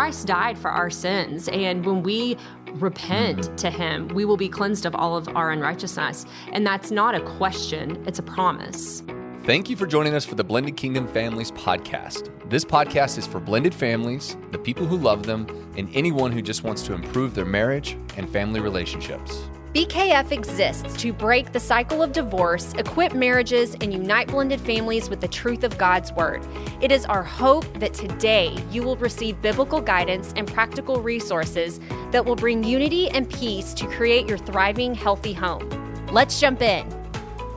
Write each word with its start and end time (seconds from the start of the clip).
Christ 0.00 0.28
died 0.28 0.56
for 0.56 0.70
our 0.70 0.88
sins. 0.88 1.46
And 1.48 1.84
when 1.84 2.02
we 2.02 2.38
repent 2.76 3.54
to 3.58 3.68
him, 3.68 4.08
we 4.08 4.24
will 4.24 4.38
be 4.38 4.48
cleansed 4.48 4.86
of 4.86 4.94
all 4.94 5.14
of 5.14 5.28
our 5.36 5.50
unrighteousness. 5.50 6.24
And 6.52 6.66
that's 6.66 6.90
not 6.90 7.14
a 7.14 7.20
question, 7.20 8.02
it's 8.06 8.18
a 8.18 8.22
promise. 8.22 9.02
Thank 9.42 9.68
you 9.68 9.76
for 9.76 9.86
joining 9.86 10.14
us 10.14 10.24
for 10.24 10.36
the 10.36 10.42
Blended 10.42 10.78
Kingdom 10.78 11.06
Families 11.06 11.50
podcast. 11.50 12.30
This 12.48 12.64
podcast 12.64 13.18
is 13.18 13.26
for 13.26 13.40
blended 13.40 13.74
families, 13.74 14.38
the 14.52 14.58
people 14.58 14.86
who 14.86 14.96
love 14.96 15.26
them, 15.26 15.46
and 15.76 15.86
anyone 15.92 16.32
who 16.32 16.40
just 16.40 16.64
wants 16.64 16.80
to 16.84 16.94
improve 16.94 17.34
their 17.34 17.44
marriage 17.44 17.98
and 18.16 18.26
family 18.26 18.60
relationships. 18.60 19.50
BKF 19.74 20.32
exists 20.32 21.00
to 21.00 21.12
break 21.12 21.52
the 21.52 21.60
cycle 21.60 22.02
of 22.02 22.10
divorce, 22.10 22.72
equip 22.72 23.14
marriages, 23.14 23.74
and 23.74 23.92
unite 23.92 24.26
blended 24.26 24.60
families 24.60 25.08
with 25.08 25.20
the 25.20 25.28
truth 25.28 25.62
of 25.62 25.78
God's 25.78 26.10
Word. 26.10 26.44
It 26.80 26.90
is 26.90 27.04
our 27.04 27.22
hope 27.22 27.78
that 27.78 27.94
today 27.94 28.56
you 28.72 28.82
will 28.82 28.96
receive 28.96 29.40
biblical 29.40 29.80
guidance 29.80 30.32
and 30.34 30.48
practical 30.48 31.00
resources 31.00 31.78
that 32.10 32.24
will 32.24 32.34
bring 32.34 32.64
unity 32.64 33.10
and 33.10 33.30
peace 33.30 33.72
to 33.74 33.86
create 33.86 34.28
your 34.28 34.38
thriving, 34.38 34.92
healthy 34.92 35.32
home. 35.32 35.68
Let's 36.10 36.40
jump 36.40 36.62
in. 36.62 36.90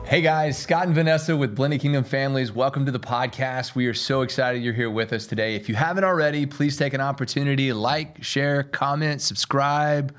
Hey 0.04 0.20
guys, 0.20 0.56
Scott 0.56 0.86
and 0.86 0.94
Vanessa 0.94 1.36
with 1.36 1.56
Blended 1.56 1.80
Kingdom 1.80 2.04
Families. 2.04 2.52
Welcome 2.52 2.86
to 2.86 2.92
the 2.92 3.00
podcast. 3.00 3.74
We 3.74 3.88
are 3.88 3.94
so 3.94 4.20
excited 4.20 4.62
you're 4.62 4.72
here 4.72 4.88
with 4.88 5.12
us 5.12 5.26
today. 5.26 5.56
If 5.56 5.68
you 5.68 5.74
haven't 5.74 6.04
already, 6.04 6.46
please 6.46 6.76
take 6.76 6.94
an 6.94 7.00
opportunity 7.00 7.72
like, 7.72 8.22
share, 8.22 8.62
comment, 8.62 9.20
subscribe. 9.20 10.14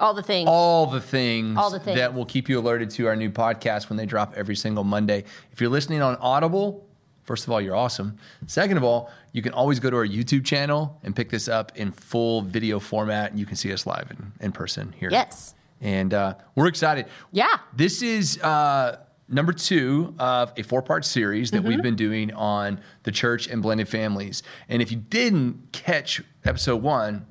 All 0.00 0.14
the 0.14 0.22
things. 0.22 0.48
All 0.48 0.86
the 0.86 1.00
things. 1.00 1.56
All 1.56 1.70
the 1.70 1.78
things. 1.78 1.98
That 1.98 2.12
will 2.12 2.26
keep 2.26 2.48
you 2.48 2.58
alerted 2.58 2.90
to 2.90 3.06
our 3.06 3.16
new 3.16 3.30
podcast 3.30 3.88
when 3.88 3.96
they 3.96 4.06
drop 4.06 4.34
every 4.36 4.56
single 4.56 4.84
Monday. 4.84 5.24
If 5.52 5.60
you're 5.60 5.70
listening 5.70 6.02
on 6.02 6.16
Audible, 6.16 6.86
first 7.22 7.44
of 7.44 7.52
all, 7.52 7.60
you're 7.60 7.76
awesome. 7.76 8.18
Second 8.46 8.76
of 8.76 8.84
all, 8.84 9.10
you 9.32 9.42
can 9.42 9.52
always 9.52 9.80
go 9.80 9.90
to 9.90 9.96
our 9.96 10.06
YouTube 10.06 10.44
channel 10.44 11.00
and 11.02 11.14
pick 11.14 11.30
this 11.30 11.48
up 11.48 11.72
in 11.76 11.92
full 11.92 12.42
video 12.42 12.80
format, 12.80 13.30
and 13.30 13.38
you 13.38 13.46
can 13.46 13.56
see 13.56 13.72
us 13.72 13.86
live 13.86 14.10
in, 14.10 14.32
in 14.40 14.52
person 14.52 14.94
here. 14.98 15.10
Yes. 15.10 15.54
And 15.80 16.14
uh, 16.14 16.34
we're 16.54 16.68
excited. 16.68 17.06
Yeah. 17.30 17.58
This 17.74 18.02
is 18.02 18.40
uh, 18.42 19.00
number 19.28 19.52
two 19.52 20.14
of 20.18 20.52
a 20.56 20.62
four 20.62 20.82
part 20.82 21.04
series 21.04 21.50
that 21.50 21.62
we've 21.62 21.82
been 21.82 21.96
doing 21.96 22.32
on 22.32 22.80
the 23.02 23.12
church 23.12 23.48
and 23.48 23.62
blended 23.62 23.88
families. 23.88 24.42
And 24.68 24.80
if 24.82 24.90
you 24.90 24.98
didn't 24.98 25.72
catch 25.72 26.22
episode 26.44 26.82
one, 26.82 27.26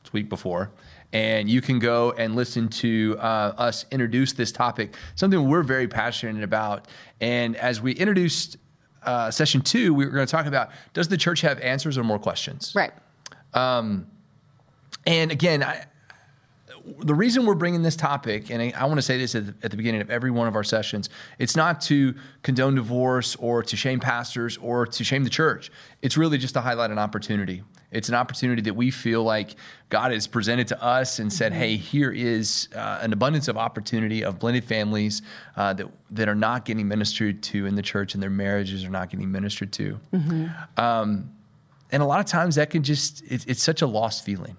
it's 0.00 0.12
week 0.12 0.28
before, 0.28 0.70
and 1.12 1.48
you 1.48 1.60
can 1.60 1.78
go 1.78 2.12
and 2.12 2.36
listen 2.36 2.68
to 2.68 3.16
uh, 3.18 3.54
us 3.58 3.86
introduce 3.90 4.32
this 4.32 4.52
topic, 4.52 4.96
something 5.14 5.48
we're 5.48 5.62
very 5.62 5.88
passionate 5.88 6.42
about. 6.42 6.88
And 7.20 7.56
as 7.56 7.80
we 7.80 7.92
introduced 7.92 8.56
uh, 9.02 9.30
session 9.30 9.60
two, 9.60 9.94
we 9.94 10.04
were 10.04 10.12
going 10.12 10.26
to 10.26 10.30
talk 10.30 10.46
about 10.46 10.70
does 10.92 11.08
the 11.08 11.16
church 11.16 11.40
have 11.42 11.60
answers 11.60 11.96
or 11.96 12.04
more 12.04 12.18
questions? 12.18 12.72
Right. 12.74 12.92
And 15.06 15.30
again, 15.30 15.62
I, 15.62 15.86
the 17.00 17.14
reason 17.14 17.46
we're 17.46 17.54
bringing 17.54 17.82
this 17.82 17.96
topic, 17.96 18.50
and 18.50 18.62
I, 18.62 18.72
I 18.76 18.84
want 18.84 18.98
to 18.98 19.02
say 19.02 19.18
this 19.18 19.34
at 19.34 19.46
the, 19.46 19.54
at 19.64 19.70
the 19.70 19.76
beginning 19.76 20.00
of 20.00 20.10
every 20.10 20.30
one 20.30 20.46
of 20.46 20.54
our 20.54 20.62
sessions, 20.62 21.08
it's 21.38 21.56
not 21.56 21.80
to 21.82 22.14
condone 22.42 22.76
divorce 22.76 23.34
or 23.36 23.62
to 23.64 23.76
shame 23.76 23.98
pastors 23.98 24.56
or 24.58 24.86
to 24.86 25.04
shame 25.04 25.24
the 25.24 25.30
church. 25.30 25.70
It's 26.02 26.16
really 26.16 26.38
just 26.38 26.54
to 26.54 26.60
highlight 26.60 26.90
an 26.90 26.98
opportunity. 26.98 27.64
It's 27.90 28.08
an 28.08 28.14
opportunity 28.14 28.62
that 28.62 28.74
we 28.74 28.90
feel 28.90 29.22
like 29.22 29.56
God 29.88 30.12
has 30.12 30.26
presented 30.26 30.68
to 30.68 30.82
us 30.82 31.18
and 31.18 31.32
said, 31.32 31.52
"Hey, 31.52 31.76
here 31.76 32.10
is 32.10 32.68
uh, 32.74 32.98
an 33.00 33.12
abundance 33.12 33.48
of 33.48 33.56
opportunity 33.56 34.24
of 34.24 34.38
blended 34.38 34.64
families 34.64 35.22
uh, 35.56 35.72
that 35.74 35.86
that 36.10 36.28
are 36.28 36.34
not 36.34 36.64
getting 36.64 36.86
ministered 36.88 37.42
to 37.44 37.66
in 37.66 37.74
the 37.74 37.82
church, 37.82 38.14
and 38.14 38.22
their 38.22 38.30
marriages 38.30 38.84
are 38.84 38.90
not 38.90 39.10
getting 39.10 39.30
ministered 39.30 39.72
to." 39.74 39.98
Um, 40.76 41.30
and 41.92 42.02
a 42.02 42.06
lot 42.06 42.20
of 42.20 42.26
times 42.26 42.56
that 42.56 42.70
can 42.70 42.82
just 42.82 43.22
it, 43.30 43.46
it's 43.48 43.62
such 43.62 43.82
a 43.82 43.86
lost 43.86 44.24
feeling 44.24 44.56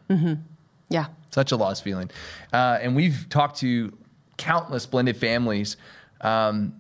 Yeah. 0.90 1.08
such 1.32 1.52
a 1.52 1.56
lost 1.56 1.84
feeling. 1.84 2.10
Uh, 2.54 2.80
and 2.82 2.96
we've 2.96 3.28
talked 3.30 3.60
to 3.60 3.96
countless 4.38 4.86
blended 4.86 5.18
families 5.18 5.78
um, 6.22 6.74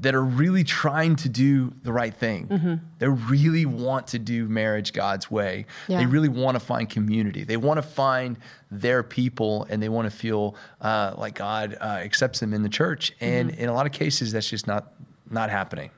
that 0.00 0.14
are 0.14 0.24
really 0.24 0.64
trying 0.64 1.16
to 1.16 1.28
do 1.28 1.72
the 1.82 1.92
right 1.92 2.14
thing. 2.14 2.80
They 2.98 3.08
really 3.08 3.64
want 3.64 4.08
to 4.08 4.18
do 4.18 4.46
marriage 4.48 4.92
God's 4.92 5.30
way. 5.30 5.66
Yeah. 5.88 5.98
They 5.98 6.06
really 6.06 6.28
want 6.28 6.56
to 6.56 6.60
find 6.60 6.88
community. 6.90 7.44
They 7.44 7.56
want 7.56 7.78
to 7.78 7.82
find 7.82 8.36
their 8.70 9.02
people 9.02 9.66
and 9.70 9.82
they 9.82 9.88
want 9.88 10.10
to 10.10 10.14
feel 10.16 10.54
uh, 10.82 11.14
like 11.16 11.34
God 11.36 11.76
uh, 11.80 11.84
accepts 11.84 12.40
them 12.40 12.52
in 12.52 12.62
the 12.62 12.68
church. 12.68 13.12
And 13.20 13.50
in 13.50 13.68
a 13.68 13.72
lot 13.72 13.86
of 13.86 13.92
cases, 13.92 14.32
that's 14.32 14.50
just 14.50 14.66
not 14.66 14.92
not 15.30 15.48
happening. 15.50 15.90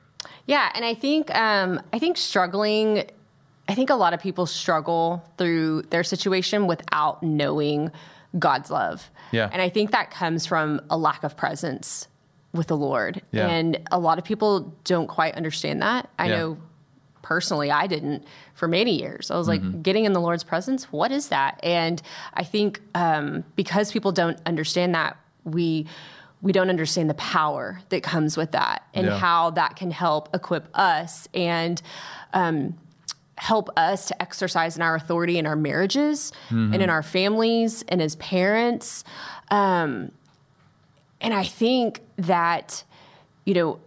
Yeah, 0.47 0.71
and 0.73 0.83
I 0.85 0.93
think 0.93 1.33
um, 1.35 1.81
I 1.93 1.99
think 1.99 2.17
struggling. 2.17 3.09
I 3.69 3.75
think 3.75 3.89
a 3.89 3.95
lot 3.95 4.13
of 4.13 4.19
people 4.19 4.45
struggle 4.47 5.23
through 5.37 5.83
their 5.83 6.03
situation 6.03 6.65
without 6.67 7.21
knowing 7.23 7.91
God's 8.37 8.69
love. 8.69 9.09
Yeah. 9.31 9.47
and 9.51 9.61
I 9.61 9.69
think 9.69 9.91
that 9.91 10.09
comes 10.11 10.45
from 10.47 10.81
a 10.89 10.97
lack 10.97 11.23
of 11.23 11.37
presence 11.37 12.07
with 12.51 12.65
the 12.67 12.75
Lord, 12.77 13.21
Yeah. 13.31 13.47
and 13.47 13.77
a 13.91 13.99
lot 13.99 14.17
of 14.17 14.23
people 14.23 14.73
don't 14.83 15.07
quite 15.07 15.35
understand 15.35 15.81
that. 15.83 16.09
I 16.17 16.27
Yeah. 16.29 16.37
know 16.37 16.57
personally 17.21 17.69
I 17.69 17.85
didn't 17.85 18.25
for 18.55 18.67
many 18.67 18.99
years. 18.99 19.29
I 19.29 19.37
was 19.37 19.47
like, 19.47 19.61
Mm-hmm. 19.61 19.81
getting 19.83 20.05
in 20.05 20.13
the 20.13 20.19
Lord's 20.21 20.43
presence, 20.43 20.91
what 20.91 21.11
is 21.11 21.27
that? 21.29 21.59
And 21.61 22.01
I 22.33 22.43
think 22.43 22.81
um, 22.95 23.43
because 23.55 23.91
people 23.91 24.11
don't 24.11 24.39
understand 24.47 24.95
that, 24.95 25.15
we 25.43 25.85
we 26.41 26.51
don't 26.53 26.69
understand 26.69 27.09
the 27.09 27.15
power 27.15 27.81
that 27.89 28.01
comes 28.01 28.37
with 28.37 28.51
that 28.53 28.83
and 28.93 29.07
Yeah. 29.07 29.17
how 29.17 29.49
that 29.51 29.75
can 29.75 29.91
help 29.91 30.33
equip 30.33 30.69
us 30.73 31.27
and 31.33 31.81
um, 32.33 32.75
help 33.39 33.69
us 33.77 34.07
to 34.07 34.21
exercise 34.21 34.75
in 34.75 34.81
our 34.81 34.95
authority 34.95 35.37
in 35.37 35.45
our 35.47 35.55
marriages 35.55 36.33
and 36.49 36.81
in 36.83 36.89
our 36.89 37.01
families 37.01 37.85
and 37.87 38.01
as 38.01 38.17
parents. 38.17 39.05
Um, 39.49 40.11
and 41.21 41.33
I 41.33 41.45
think 41.45 42.01
that, 42.17 42.83
you 43.45 43.53
know, 43.53 43.79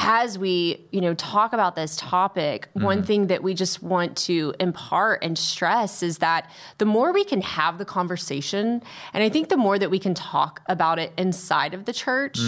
as 0.00 0.38
we 0.38 0.86
you 0.92 1.00
know 1.00 1.12
talk 1.14 1.52
about 1.52 1.74
this 1.74 1.96
topic 1.96 2.68
one 2.74 3.02
thing 3.02 3.26
that 3.26 3.42
we 3.42 3.52
just 3.52 3.82
want 3.82 4.16
to 4.16 4.54
impart 4.60 5.24
and 5.24 5.36
stress 5.36 6.04
is 6.04 6.18
that 6.18 6.48
the 6.78 6.84
more 6.84 7.12
we 7.12 7.24
can 7.24 7.40
have 7.40 7.78
the 7.78 7.84
conversation 7.84 8.80
and 9.12 9.24
i 9.24 9.28
think 9.28 9.48
the 9.48 9.56
more 9.56 9.76
that 9.76 9.90
we 9.90 9.98
can 9.98 10.14
talk 10.14 10.62
about 10.66 11.00
it 11.00 11.12
inside 11.18 11.74
of 11.74 11.84
the 11.84 11.92
church 11.92 12.38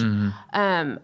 um, 0.53 1.01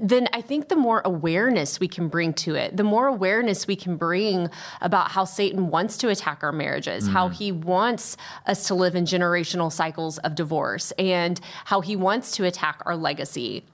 then 0.00 0.28
I 0.32 0.40
think 0.40 0.68
the 0.68 0.76
more 0.76 1.02
awareness 1.04 1.80
we 1.80 1.88
can 1.88 2.08
bring 2.08 2.32
to 2.34 2.54
it, 2.54 2.76
the 2.76 2.84
more 2.84 3.06
awareness 3.06 3.66
we 3.66 3.76
can 3.76 3.96
bring 3.96 4.48
about 4.80 5.10
how 5.10 5.24
Satan 5.24 5.68
wants 5.68 5.96
to 5.98 6.08
attack 6.08 6.42
our 6.42 6.52
marriages, 6.52 7.06
how 7.08 7.26
mm-hmm. 7.26 7.34
he 7.34 7.52
wants 7.52 8.16
us 8.46 8.66
to 8.68 8.74
live 8.74 8.94
in 8.94 9.04
generational 9.04 9.72
cycles 9.72 10.18
of 10.18 10.34
divorce, 10.34 10.92
and 10.98 11.40
how 11.64 11.80
he 11.80 11.96
wants 11.96 12.32
to 12.32 12.44
attack 12.44 12.82
our 12.86 12.96
legacy 12.96 13.64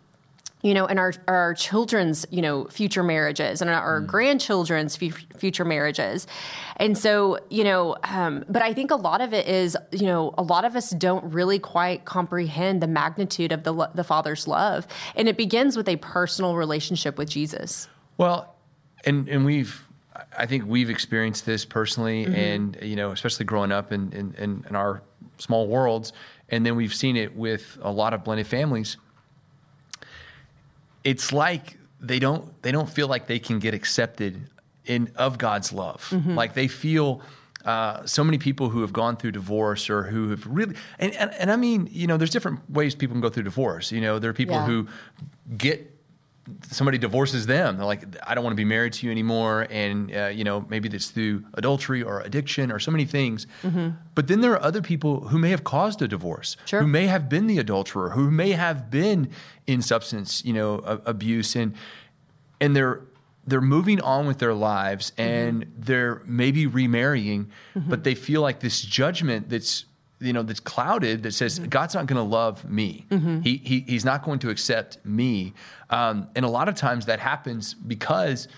you 0.63 0.75
know, 0.75 0.87
and 0.87 0.99
our 0.99 1.13
our 1.27 1.55
children's, 1.55 2.25
you 2.31 2.41
know, 2.41 2.67
future 2.67 3.03
marriages 3.03 3.61
and 3.61 3.69
our 3.69 4.01
grandchildren's 4.01 4.97
fu- 4.97 5.11
future 5.37 5.65
marriages. 5.65 6.27
And 6.77 6.97
so, 6.97 7.39
you 7.51 7.65
know, 7.65 7.97
um, 8.05 8.45
but 8.49 8.63
I 8.63 8.73
think 8.73 8.93
a 8.93 8.97
lot 8.97 9.21
of 9.21 9.35
it 9.35 9.49
is, 9.49 9.77
you 9.91 10.07
know, 10.07 10.33
a 10.39 10.43
lot 10.43 10.65
of 10.65 10.77
us 10.77 10.91
don't 10.91 11.33
really 11.33 11.59
quite 11.59 12.05
comprehend 12.05 12.81
the 12.81 12.87
magnitude 12.87 13.51
of 13.51 13.65
the 13.65 13.73
lo- 13.73 13.91
the 13.93 14.05
Father's 14.05 14.47
love, 14.47 14.87
and 15.17 15.29
it 15.29 15.37
begins 15.37 15.77
with 15.77 15.89
a 15.89 15.97
personal 15.97 16.55
relationship 16.55 17.19
with 17.19 17.29
Jesus. 17.29 17.89
Well, 18.17 18.55
and 19.05 19.29
and 19.29 19.45
we've, 19.45 19.89
I 20.39 20.47
think 20.47 20.65
we've 20.67 20.91
experienced 20.91 21.45
this 21.45 21.65
personally, 21.65 22.25
and 22.25 22.79
you 22.81 22.95
know, 22.95 23.11
especially 23.11 23.47
growing 23.47 23.73
up 23.73 23.93
in, 23.93 24.13
in 24.13 24.35
in 24.39 24.65
in 24.69 24.77
our 24.77 25.03
small 25.39 25.67
worlds, 25.67 26.13
and 26.51 26.65
then 26.65 26.77
we've 26.77 26.95
seen 26.95 27.17
it 27.17 27.35
with 27.35 27.79
a 27.83 27.91
lot 27.91 28.15
of 28.15 28.23
blended 28.23 28.47
families. 28.47 28.97
It's 31.05 31.33
like 31.33 31.79
they 32.01 32.19
don't 32.19 32.61
they 32.63 32.73
don't 32.73 32.89
feel 32.89 33.09
like 33.09 33.27
they 33.27 33.39
can 33.39 33.59
get 33.59 33.75
accepted 33.75 34.41
in 34.85 35.11
of 35.17 35.39
God's 35.39 35.73
love. 35.73 36.13
Like 36.27 36.55
they 36.55 36.69
feel. 36.69 37.21
Uh, 37.65 38.05
so 38.05 38.25
many 38.25 38.39
people 38.39 38.71
who 38.71 38.81
have 38.81 38.93
gone 38.93 39.17
through 39.17 39.31
divorce 39.31 39.89
or 39.89 40.03
who 40.03 40.31
have 40.31 40.45
really 40.49 40.75
and, 40.99 41.13
and, 41.15 41.31
and 41.35 41.49
I 41.49 41.55
mean, 41.55 41.89
you 41.93 42.09
know, 42.09 42.17
there's 42.17 42.31
different 42.31 42.59
ways 42.69 42.97
people 42.97 43.15
can 43.15 43.21
go 43.21 43.29
through 43.31 43.45
divorce. 43.45 43.93
You 43.93 44.01
know, 44.01 44.19
there 44.19 44.31
are 44.31 44.35
people 44.35 44.57
Yeah. 44.57 44.67
who 44.67 44.89
get 45.57 45.92
somebody 46.71 46.99
divorces 46.99 47.47
them. 47.47 47.77
They're 47.77 47.87
like, 47.87 48.05
I 48.27 48.35
don't 48.35 48.43
want 48.43 48.53
to 48.53 48.57
be 48.57 48.65
married 48.65 48.95
to 48.95 49.07
you 49.07 49.13
anymore. 49.13 49.67
And, 49.71 50.15
uh, 50.15 50.27
you 50.27 50.43
know, 50.45 50.67
maybe 50.69 50.89
that's 50.89 51.09
through 51.11 51.45
adultery 51.55 52.03
or 52.03 52.21
addiction 52.21 52.73
or 52.73 52.79
so 52.79 52.91
many 52.91 53.05
things. 53.05 53.47
Mm-hmm. 53.63 53.91
But 54.15 54.27
then 54.27 54.41
there 54.41 54.53
are 54.53 54.63
other 54.63 54.83
people 54.83 55.29
who 55.29 55.39
may 55.39 55.51
have 55.51 55.63
caused 55.65 56.03
a 56.03 56.09
divorce, 56.09 56.57
Sure. 56.65 56.81
who 56.81 56.87
may 56.87 57.07
have 57.07 57.29
been 57.29 57.47
the 57.47 57.59
adulterer, 57.59 58.11
who 58.11 58.31
may 58.31 58.53
have 58.53 58.91
been 58.91 59.31
in 59.67 59.83
substance, 59.83 60.45
you 60.45 60.53
know, 60.53 60.79
a- 60.85 61.01
abuse. 61.07 61.55
And, 61.55 61.75
and 62.61 62.75
they're, 62.75 63.03
they're 63.47 63.61
moving 63.61 64.01
on 64.01 64.27
with 64.27 64.39
their 64.39 64.55
lives 64.55 65.13
mm-hmm. 65.13 65.21
and 65.23 65.73
they're 65.79 66.23
maybe 66.27 66.67
remarrying, 66.67 67.51
mm-hmm. 67.77 67.89
but 67.89 68.03
they 68.05 68.15
feel 68.15 68.41
like 68.41 68.61
this 68.61 68.83
judgment 68.83 69.49
that's 69.49 69.85
you 70.23 70.33
know 70.33 70.43
that's 70.43 70.61
clouded 70.61 71.23
that 71.25 71.33
says 71.33 71.59
God's 71.59 71.95
not 71.95 72.07
going 72.07 72.17
to 72.17 72.29
love 72.29 72.65
me. 72.65 73.07
He, 73.43 73.57
he 73.59 73.81
he's 73.81 74.05
not 74.05 74.23
going 74.23 74.39
to 74.41 74.51
accept 74.51 75.05
me. 75.05 75.53
Um, 75.91 76.29
and 76.35 76.45
a 76.45 76.49
lot 76.49 76.69
of 76.69 76.75
times 76.75 77.07
that 77.07 77.21
happens 77.21 77.75
because 77.75 78.49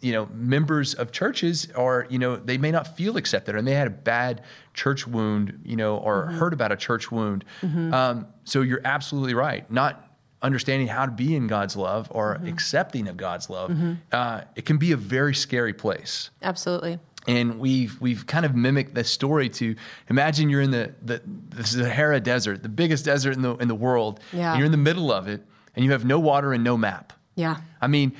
you 0.00 0.12
know, 0.12 0.28
members 0.32 0.94
of 0.94 1.10
churches 1.10 1.68
are, 1.74 2.06
you 2.08 2.18
know, 2.18 2.36
they 2.36 2.56
may 2.56 2.70
not 2.70 2.96
feel 2.96 3.16
accepted 3.16 3.56
and 3.56 3.66
they 3.66 3.74
had 3.74 3.86
a 3.86 3.90
bad 3.90 4.42
church 4.74 5.06
wound, 5.06 5.60
you 5.64 5.76
know, 5.76 5.96
or 5.96 6.26
mm-hmm. 6.26 6.38
heard 6.38 6.52
about 6.52 6.70
a 6.70 6.76
church 6.76 7.10
wound. 7.10 7.44
Mm-hmm. 7.62 7.92
Um, 7.92 8.26
so 8.44 8.62
you're 8.62 8.80
absolutely 8.84 9.34
right. 9.34 9.68
Not 9.70 10.08
understanding 10.40 10.86
how 10.86 11.04
to 11.04 11.10
be 11.10 11.34
in 11.34 11.48
God's 11.48 11.76
love 11.76 12.06
or 12.12 12.36
mm-hmm. 12.36 12.46
accepting 12.46 13.08
of 13.08 13.16
God's 13.16 13.50
love, 13.50 13.70
mm-hmm. 13.70 13.94
uh, 14.12 14.42
it 14.54 14.64
can 14.64 14.78
be 14.78 14.92
a 14.92 14.96
very 14.96 15.34
scary 15.34 15.74
place. 15.74 16.30
Absolutely. 16.42 17.00
And 17.28 17.58
we've 17.60 18.00
we've 18.00 18.26
kind 18.26 18.46
of 18.46 18.54
mimicked 18.54 18.94
this 18.94 19.10
story 19.10 19.48
to 19.50 19.76
imagine 20.08 20.48
you're 20.48 20.62
in 20.62 20.70
the, 20.70 20.94
the, 21.02 21.20
the 21.50 21.64
Sahara 21.64 22.20
Desert, 22.20 22.62
the 22.62 22.68
biggest 22.68 23.04
desert 23.04 23.36
in 23.36 23.42
the 23.42 23.54
in 23.56 23.68
the 23.68 23.74
world. 23.74 24.20
Yeah. 24.32 24.56
you're 24.56 24.66
in 24.66 24.72
the 24.72 24.78
middle 24.78 25.12
of 25.12 25.28
it, 25.28 25.42
and 25.76 25.84
you 25.84 25.92
have 25.92 26.04
no 26.04 26.18
water 26.18 26.52
and 26.52 26.64
no 26.64 26.76
map. 26.76 27.12
Yeah. 27.34 27.58
I 27.80 27.86
mean, 27.86 28.16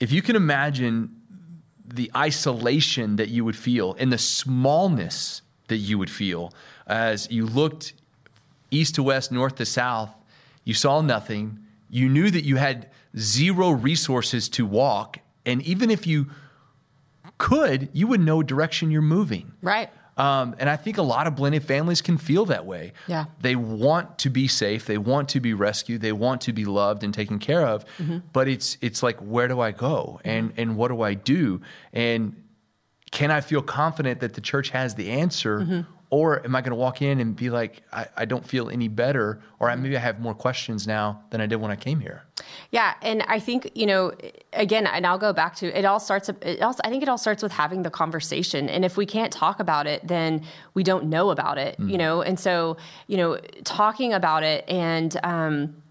if 0.00 0.12
you 0.12 0.22
can 0.22 0.36
imagine 0.36 1.14
the 1.86 2.10
isolation 2.14 3.16
that 3.16 3.28
you 3.28 3.44
would 3.44 3.56
feel 3.56 3.96
and 3.98 4.12
the 4.12 4.18
smallness 4.18 5.42
that 5.68 5.78
you 5.78 5.98
would 5.98 6.10
feel 6.10 6.52
as 6.86 7.30
you 7.30 7.46
looked 7.46 7.94
east 8.70 8.96
to 8.96 9.02
west, 9.02 9.32
north 9.32 9.56
to 9.56 9.64
south, 9.64 10.10
you 10.64 10.74
saw 10.74 11.00
nothing. 11.00 11.58
You 11.88 12.08
knew 12.08 12.30
that 12.30 12.44
you 12.44 12.56
had 12.56 12.90
zero 13.16 13.70
resources 13.70 14.48
to 14.50 14.66
walk. 14.66 15.18
And 15.46 15.62
even 15.62 15.90
if 15.90 16.06
you 16.06 16.26
could, 17.38 17.88
you 17.92 18.06
would 18.06 18.20
know 18.20 18.42
direction 18.42 18.90
you're 18.90 19.02
moving. 19.02 19.52
Right. 19.62 19.90
Um, 20.16 20.56
and 20.58 20.68
I 20.68 20.76
think 20.76 20.98
a 20.98 21.02
lot 21.02 21.28
of 21.28 21.36
blended 21.36 21.62
families 21.62 22.02
can 22.02 22.18
feel 22.18 22.44
that 22.46 22.66
way. 22.66 22.92
Yeah. 23.06 23.26
They 23.40 23.54
want 23.54 24.18
to 24.18 24.30
be 24.30 24.48
safe. 24.48 24.84
They 24.84 24.98
want 24.98 25.28
to 25.30 25.40
be 25.40 25.54
rescued. 25.54 26.00
They 26.00 26.12
want 26.12 26.40
to 26.42 26.52
be 26.52 26.64
loved 26.64 27.04
and 27.04 27.14
taken 27.14 27.38
care 27.38 27.64
of. 27.64 27.84
Mm-hmm. 27.98 28.18
But 28.32 28.48
it's 28.48 28.76
it's 28.80 29.02
like, 29.02 29.18
where 29.20 29.46
do 29.46 29.60
I 29.60 29.70
go? 29.70 30.20
And 30.24 30.52
and 30.56 30.76
what 30.76 30.88
do 30.88 31.02
I 31.02 31.14
do? 31.14 31.60
And 31.92 32.42
can 33.12 33.30
I 33.30 33.40
feel 33.40 33.62
confident 33.62 34.20
that 34.20 34.34
the 34.34 34.40
church 34.40 34.70
has 34.70 34.96
the 34.96 35.10
answer? 35.10 35.60
Mm-hmm. 35.60 35.80
Or 36.10 36.44
am 36.44 36.56
I 36.56 36.62
going 36.62 36.70
to 36.70 36.76
walk 36.76 37.02
in 37.02 37.20
and 37.20 37.36
be 37.36 37.50
like, 37.50 37.82
I, 37.92 38.06
I 38.16 38.24
don't 38.24 38.46
feel 38.46 38.70
any 38.70 38.88
better, 38.88 39.40
or 39.58 39.74
maybe 39.76 39.94
I 39.94 40.00
have 40.00 40.20
more 40.20 40.34
questions 40.34 40.86
now 40.86 41.22
than 41.30 41.42
I 41.42 41.46
did 41.46 41.56
when 41.56 41.70
I 41.70 41.76
came 41.76 42.00
here? 42.00 42.22
Yeah, 42.70 42.94
and 43.02 43.22
I 43.28 43.38
think 43.40 43.70
you 43.74 43.84
know, 43.84 44.12
again, 44.54 44.86
and 44.86 45.06
I'll 45.06 45.18
go 45.18 45.34
back 45.34 45.56
to 45.56 45.78
it. 45.78 45.84
All 45.84 46.00
starts. 46.00 46.28
It 46.28 46.62
also, 46.62 46.80
I 46.82 46.88
think 46.88 47.02
it 47.02 47.08
all 47.08 47.18
starts 47.18 47.42
with 47.42 47.52
having 47.52 47.82
the 47.82 47.90
conversation, 47.90 48.70
and 48.70 48.84
if 48.84 48.96
we 48.96 49.04
can't 49.04 49.32
talk 49.32 49.60
about 49.60 49.86
it, 49.86 50.06
then 50.06 50.44
we 50.72 50.82
don't 50.82 51.06
know 51.06 51.30
about 51.30 51.58
it. 51.58 51.74
Mm-hmm. 51.74 51.90
You 51.90 51.98
know, 51.98 52.22
and 52.22 52.40
so 52.40 52.78
you 53.06 53.18
know, 53.18 53.38
talking 53.64 54.12
about 54.12 54.42
it 54.42 54.64
and. 54.68 55.16
Um, 55.22 55.82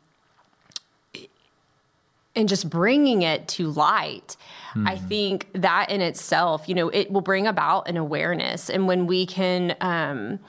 and 2.38 2.48
just 2.48 2.70
bringing 2.70 3.24
it 3.24 3.48
to 3.48 3.70
light 3.72 4.38
mm-hmm. 4.70 4.88
i 4.88 4.96
think 4.96 5.48
that 5.54 5.90
in 5.90 6.00
itself 6.00 6.70
you 6.70 6.76
know 6.76 6.88
it 6.90 7.12
will 7.12 7.22
bring 7.22 7.48
about 7.48 7.90
an 7.90 7.98
awareness 7.98 8.70
and 8.70 8.88
when 8.88 9.08
we 9.08 9.26
can 9.26 9.76
um, 9.82 10.40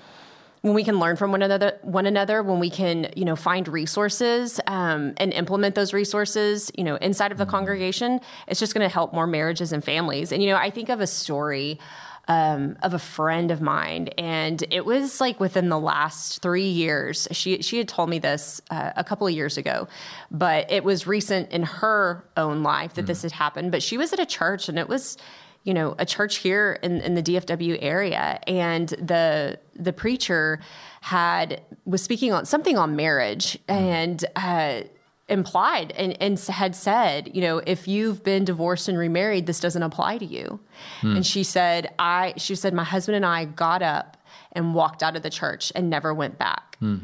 when 0.62 0.75
we 0.75 0.85
can 0.85 0.99
learn 0.99 1.17
from 1.17 1.31
one 1.31 1.43
another 1.43 1.79
one 1.82 2.06
another 2.06 2.43
when 2.43 2.61
we 2.61 2.70
can 2.70 3.11
you 3.17 3.25
know 3.25 3.37
find 3.37 3.69
resources 3.69 4.61
um, 4.67 5.14
and 5.17 5.32
implement 5.32 5.75
those 5.75 5.93
resources 5.93 6.70
you 6.76 6.85
know 6.85 6.96
inside 6.96 7.32
of 7.32 7.38
the 7.38 7.44
mm-hmm. 7.44 7.52
congregation 7.52 8.20
it's 8.46 8.61
just 8.61 8.75
going 8.75 8.87
to 8.87 8.93
help 8.93 9.12
more 9.12 9.26
marriages 9.26 9.73
and 9.73 9.82
families 9.82 10.31
and 10.31 10.43
you 10.43 10.49
know 10.49 10.56
i 10.56 10.70
think 10.70 10.88
of 10.88 11.00
a 11.00 11.06
story 11.06 11.79
um, 12.28 12.76
of 12.82 12.92
a 12.92 12.98
friend 12.98 13.50
of 13.50 13.62
mine, 13.62 14.08
and 14.19 14.62
it 14.70 14.84
was 14.84 15.20
like 15.20 15.40
within 15.40 15.70
the 15.70 15.78
last 15.78 16.42
three 16.42 16.69
years. 16.69 17.26
She 17.32 17.62
she 17.62 17.78
had 17.78 17.88
told 17.88 18.10
me 18.10 18.19
this 18.19 18.60
uh, 18.70 18.92
a 18.96 19.02
couple 19.02 19.26
of 19.26 19.32
years 19.32 19.56
ago, 19.56 19.88
but 20.30 20.70
it 20.70 20.84
was 20.84 21.06
recent 21.06 21.50
in 21.50 21.62
her 21.62 22.25
own 22.36 22.62
life 22.62 22.94
that 22.94 23.04
mm. 23.04 23.08
this 23.08 23.22
had 23.22 23.32
happened. 23.32 23.72
But 23.72 23.82
she 23.82 23.96
was 23.96 24.12
at 24.12 24.20
a 24.20 24.26
church, 24.26 24.69
and 24.69 24.78
it 24.78 24.88
was 24.88 25.16
you 25.64 25.72
know 25.72 25.94
a 25.98 26.04
church 26.04 26.36
here 26.36 26.78
in, 26.82 27.00
in 27.00 27.14
the 27.14 27.22
DFW 27.22 27.78
area, 27.80 28.38
and 28.46 28.88
the 28.90 29.58
the 29.74 29.94
preacher 29.94 30.60
had 31.00 31.62
was 31.86 32.02
speaking 32.02 32.34
on 32.34 32.44
something 32.44 32.76
on 32.76 32.94
marriage, 32.94 33.58
mm. 33.69 33.74
and. 33.74 34.24
Uh, 34.36 34.82
implied 35.28 35.92
and, 35.92 36.16
and 36.22 36.38
had 36.38 36.75
said, 36.75 37.30
you 37.34 37.40
know, 37.40 37.58
if 37.66 37.86
you've 37.86 38.25
been 38.25 38.44
divorced 38.44 38.88
and 38.88 38.96
remarried, 38.96 39.46
this 39.46 39.60
doesn't 39.60 39.82
apply 39.82 40.19
to 40.19 40.25
you. 40.25 40.60
Hmm. 41.00 41.16
And 41.16 41.26
she 41.26 41.44
said, 41.44 41.92
I, 41.98 42.34
she 42.36 42.54
said, 42.54 42.72
my 42.72 42.84
husband 42.84 43.16
and 43.16 43.26
I 43.26 43.44
got 43.44 43.82
up 43.82 44.16
and 44.52 44.75
walked 44.75 45.02
out 45.02 45.16
of 45.16 45.22
the 45.22 45.30
church 45.30 45.70
and 45.75 45.90
never 45.90 46.14
went 46.14 46.38
back. 46.38 46.76
Hmm. 46.78 46.98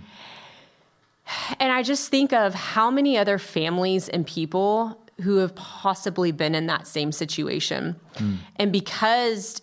And 1.59 1.73
I 1.73 1.83
just 1.83 2.11
think 2.11 2.33
of 2.33 2.55
how 2.55 2.91
many 2.91 3.17
other 3.17 3.39
families 3.39 4.09
and 4.09 4.27
people 4.27 4.99
who 5.23 5.37
have 5.37 5.55
possibly 5.55 6.33
been 6.33 6.55
in 6.55 6.67
that 6.67 6.87
same 6.87 7.13
situation. 7.13 7.97
Hmm. 8.17 8.37
And 8.57 8.73
because 8.73 9.63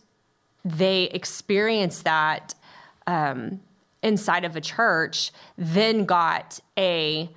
they 0.63 1.05
experienced 1.05 2.03
that 2.03 2.53
um, 3.07 3.59
inside 4.03 4.45
of 4.45 4.55
a 4.55 4.61
church, 4.61 5.31
then 5.57 6.05
got 6.05 6.59
a 6.77 7.29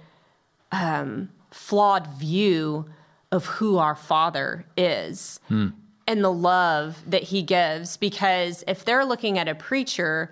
um, 0.75 1.31
flawed 1.51 2.07
view 2.09 2.87
of 3.31 3.47
who 3.47 3.79
our 3.79 3.95
Father 3.95 4.67
is 4.77 5.41
hmm. 5.49 5.69
and 6.07 6.23
the 6.23 6.33
love 6.33 7.03
that 7.07 7.25
He 7.25 7.43
gives. 7.43 7.97
Because 7.97 8.65
if 8.67 8.85
they're 8.85 9.05
looking 9.05 9.39
at 9.39 9.49
a 9.49 9.55
preacher 9.55 10.31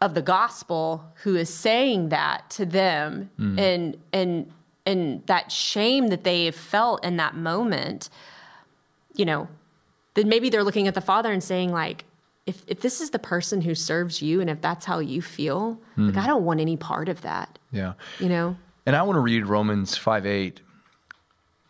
of 0.00 0.14
the 0.14 0.22
gospel 0.22 1.04
who 1.22 1.36
is 1.36 1.52
saying 1.52 2.08
that 2.08 2.48
to 2.50 2.64
them 2.64 3.30
hmm. 3.36 3.58
and 3.58 3.96
and 4.12 4.50
and 4.86 5.24
that 5.26 5.52
shame 5.52 6.08
that 6.08 6.24
they 6.24 6.46
have 6.46 6.54
felt 6.54 7.04
in 7.04 7.16
that 7.18 7.36
moment, 7.36 8.08
you 9.14 9.24
know, 9.24 9.46
then 10.14 10.28
maybe 10.28 10.48
they're 10.48 10.64
looking 10.64 10.88
at 10.88 10.94
the 10.94 11.00
Father 11.00 11.30
and 11.30 11.44
saying 11.44 11.70
like, 11.70 12.04
if, 12.46 12.64
if 12.66 12.80
this 12.80 13.00
is 13.00 13.10
the 13.10 13.18
person 13.18 13.60
who 13.60 13.74
serves 13.74 14.22
you 14.22 14.40
and 14.40 14.48
if 14.48 14.60
that's 14.60 14.86
how 14.86 14.98
you 14.98 15.20
feel, 15.20 15.78
mm. 15.96 16.06
like 16.06 16.14
hmm. 16.14 16.20
I 16.20 16.26
don't 16.26 16.44
want 16.44 16.60
any 16.60 16.76
part 16.76 17.08
of 17.08 17.20
that. 17.22 17.58
Yeah. 17.70 17.92
You 18.18 18.28
know? 18.28 18.56
And 18.90 18.96
I 18.96 19.02
want 19.02 19.14
to 19.18 19.20
read 19.20 19.46
Romans 19.46 19.96
5 19.96 20.26
8. 20.26 20.62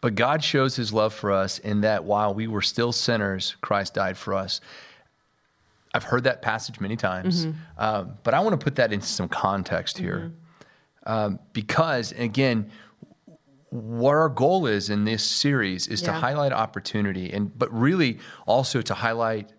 But 0.01 0.15
God 0.15 0.43
shows 0.43 0.75
his 0.75 0.91
love 0.91 1.13
for 1.13 1.33
us 1.33 1.59
in 1.59 1.83
that 1.83 2.05
while 2.05 2.33
we 2.33 2.47
were 2.47 2.63
still 2.63 2.93
sinners, 2.93 3.57
Christ 3.61 3.93
died 3.93 4.17
for 4.17 4.33
us. 4.33 4.63
I've 5.93 6.05
heard 6.05 6.25
that 6.25 6.41
passage 6.41 6.81
many 6.81 6.97
times, 6.97 7.45
mm-hmm. 7.45 7.59
um, 7.77 8.15
but 8.23 8.33
I 8.33 8.41
want 8.41 8.59
to 8.59 8.65
put 8.65 8.77
that 8.77 8.91
into 8.91 9.07
some 9.07 9.29
context 9.29 9.99
here. 9.99 10.33
Mm-hmm. 11.07 11.13
Um, 11.13 11.39
because, 11.53 12.13
again, 12.13 12.71
what 13.69 14.13
our 14.13 14.31
goal 14.31 14.67
is 14.67 14.89
in 14.89 15.05
this 15.05 15.23
series 15.23 15.89
is 15.89 16.01
yeah. 16.01 16.07
to 16.07 16.13
highlight 16.15 16.55
opportunity 16.55 17.31
and 17.31 17.59
but 17.59 17.71
really 17.71 18.19
also 18.47 18.81
to 18.81 18.95
highlight 18.95 19.53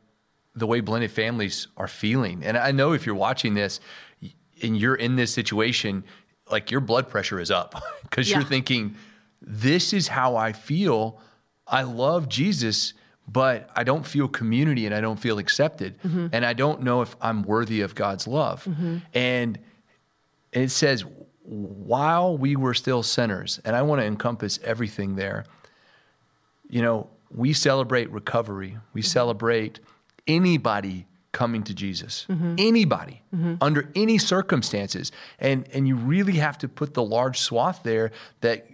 the 0.55 0.65
way 0.65 0.79
blended 0.79 1.11
families 1.11 1.67
are 1.77 1.87
feeling 1.87 2.43
and 2.43 2.57
i 2.57 2.71
know 2.71 2.91
if 2.91 3.05
you're 3.05 3.15
watching 3.15 3.53
this 3.53 3.79
and 4.61 4.77
you're 4.77 4.95
in 4.95 5.15
this 5.15 5.33
situation 5.33 6.03
like 6.51 6.71
your 6.71 6.81
blood 6.81 7.09
pressure 7.09 7.39
is 7.39 7.51
up 7.51 7.81
because 8.03 8.29
yeah. 8.29 8.37
you're 8.37 8.47
thinking, 8.47 8.95
this 9.41 9.93
is 9.93 10.07
how 10.07 10.35
I 10.35 10.53
feel. 10.53 11.19
I 11.67 11.83
love 11.83 12.29
Jesus, 12.29 12.93
but 13.27 13.69
I 13.75 13.83
don't 13.83 14.05
feel 14.05 14.27
community 14.27 14.85
and 14.85 14.93
I 14.93 15.01
don't 15.01 15.19
feel 15.19 15.37
accepted. 15.37 16.01
Mm-hmm. 16.03 16.27
And 16.31 16.45
I 16.45 16.53
don't 16.53 16.81
know 16.81 17.01
if 17.01 17.15
I'm 17.21 17.43
worthy 17.43 17.81
of 17.81 17.95
God's 17.95 18.27
love. 18.27 18.65
Mm-hmm. 18.65 18.97
And 19.13 19.59
it 20.51 20.69
says, 20.69 21.05
while 21.43 22.37
we 22.37 22.55
were 22.55 22.73
still 22.73 23.03
sinners, 23.03 23.59
and 23.65 23.75
I 23.75 23.81
want 23.81 24.01
to 24.01 24.05
encompass 24.05 24.59
everything 24.63 25.15
there, 25.15 25.45
you 26.69 26.81
know, 26.81 27.09
we 27.33 27.53
celebrate 27.53 28.11
recovery, 28.11 28.77
we 28.93 29.01
mm-hmm. 29.01 29.07
celebrate 29.07 29.79
anybody 30.27 31.07
coming 31.31 31.63
to 31.63 31.73
Jesus. 31.73 32.25
Mm-hmm. 32.29 32.55
Anybody 32.57 33.21
mm-hmm. 33.33 33.55
under 33.61 33.89
any 33.95 34.17
circumstances. 34.17 35.11
And 35.39 35.67
and 35.73 35.87
you 35.87 35.95
really 35.95 36.33
have 36.33 36.57
to 36.59 36.67
put 36.67 36.93
the 36.93 37.03
large 37.03 37.39
swath 37.39 37.81
there 37.83 38.11
that 38.41 38.67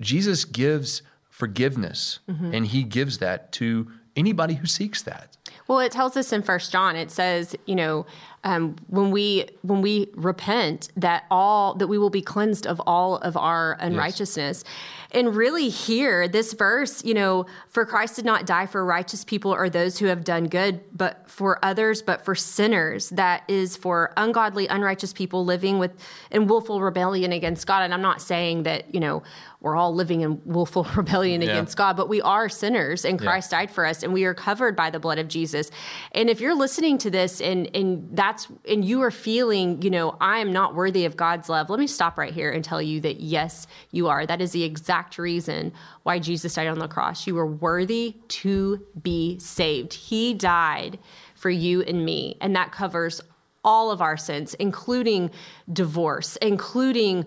Jesus 0.00 0.44
gives 0.44 1.02
forgiveness 1.28 2.20
mm-hmm. 2.28 2.54
and 2.54 2.66
he 2.66 2.84
gives 2.84 3.18
that 3.18 3.50
to 3.52 3.90
anybody 4.16 4.54
who 4.54 4.66
seeks 4.66 5.02
that. 5.02 5.36
Well, 5.66 5.80
it 5.80 5.92
tells 5.92 6.16
us 6.16 6.32
in 6.32 6.42
First 6.42 6.70
John. 6.72 6.94
It 6.94 7.10
says, 7.10 7.56
you 7.66 7.74
know, 7.74 8.06
um, 8.44 8.76
when 8.88 9.10
we 9.10 9.46
when 9.62 9.82
we 9.82 10.10
repent, 10.14 10.90
that 10.96 11.24
all 11.30 11.74
that 11.74 11.88
we 11.88 11.98
will 11.98 12.10
be 12.10 12.22
cleansed 12.22 12.66
of 12.66 12.80
all 12.86 13.16
of 13.16 13.36
our 13.36 13.76
unrighteousness. 13.80 14.64
Yes. 14.64 14.74
And 15.14 15.36
really, 15.36 15.68
here, 15.68 16.26
this 16.26 16.52
verse, 16.54 17.04
you 17.04 17.14
know, 17.14 17.46
for 17.68 17.86
Christ 17.86 18.16
did 18.16 18.24
not 18.24 18.46
die 18.46 18.66
for 18.66 18.84
righteous 18.84 19.24
people 19.24 19.54
or 19.54 19.70
those 19.70 19.96
who 19.98 20.06
have 20.06 20.24
done 20.24 20.48
good, 20.48 20.80
but 20.92 21.30
for 21.30 21.64
others, 21.64 22.02
but 22.02 22.24
for 22.24 22.34
sinners. 22.34 23.10
That 23.10 23.44
is 23.46 23.76
for 23.76 24.12
ungodly, 24.16 24.66
unrighteous 24.66 25.12
people 25.12 25.44
living 25.44 25.78
with 25.78 25.92
in 26.32 26.48
willful 26.48 26.80
rebellion 26.80 27.30
against 27.30 27.64
God. 27.64 27.84
And 27.84 27.94
I'm 27.94 28.02
not 28.02 28.22
saying 28.22 28.64
that, 28.64 28.92
you 28.92 28.98
know, 28.98 29.22
we're 29.60 29.76
all 29.76 29.94
living 29.94 30.20
in 30.20 30.42
willful 30.44 30.82
rebellion 30.96 31.40
yeah. 31.40 31.50
against 31.50 31.76
God, 31.76 31.96
but 31.96 32.08
we 32.08 32.20
are 32.20 32.48
sinners 32.48 33.04
and 33.04 33.18
Christ 33.18 33.52
yeah. 33.52 33.60
died 33.60 33.70
for 33.70 33.86
us 33.86 34.02
and 34.02 34.12
we 34.12 34.24
are 34.24 34.34
covered 34.34 34.74
by 34.74 34.90
the 34.90 34.98
blood 34.98 35.18
of 35.18 35.28
Jesus. 35.28 35.70
And 36.12 36.28
if 36.28 36.40
you're 36.40 36.56
listening 36.56 36.98
to 36.98 37.10
this 37.10 37.40
and 37.40 37.70
and 37.74 38.08
that's 38.12 38.33
that's 38.34 38.48
and 38.68 38.84
you 38.84 39.02
are 39.02 39.10
feeling, 39.10 39.80
you 39.82 39.90
know, 39.90 40.16
I 40.20 40.38
am 40.38 40.52
not 40.52 40.74
worthy 40.74 41.04
of 41.04 41.16
God's 41.16 41.48
love. 41.48 41.70
Let 41.70 41.78
me 41.78 41.86
stop 41.86 42.18
right 42.18 42.32
here 42.32 42.50
and 42.50 42.64
tell 42.64 42.82
you 42.82 43.00
that 43.02 43.20
yes, 43.20 43.66
you 43.92 44.08
are. 44.08 44.26
That 44.26 44.40
is 44.40 44.50
the 44.50 44.64
exact 44.64 45.18
reason 45.18 45.72
why 46.02 46.18
Jesus 46.18 46.54
died 46.54 46.66
on 46.66 46.80
the 46.80 46.88
cross. 46.88 47.26
You 47.26 47.38
are 47.38 47.46
worthy 47.46 48.16
to 48.28 48.84
be 49.00 49.38
saved. 49.38 49.94
He 49.94 50.34
died 50.34 50.98
for 51.36 51.50
you 51.50 51.82
and 51.82 52.04
me, 52.04 52.36
and 52.40 52.56
that 52.56 52.72
covers 52.72 53.20
all 53.62 53.90
of 53.90 54.02
our 54.02 54.16
sins, 54.16 54.54
including 54.54 55.30
divorce, 55.72 56.36
including 56.42 57.24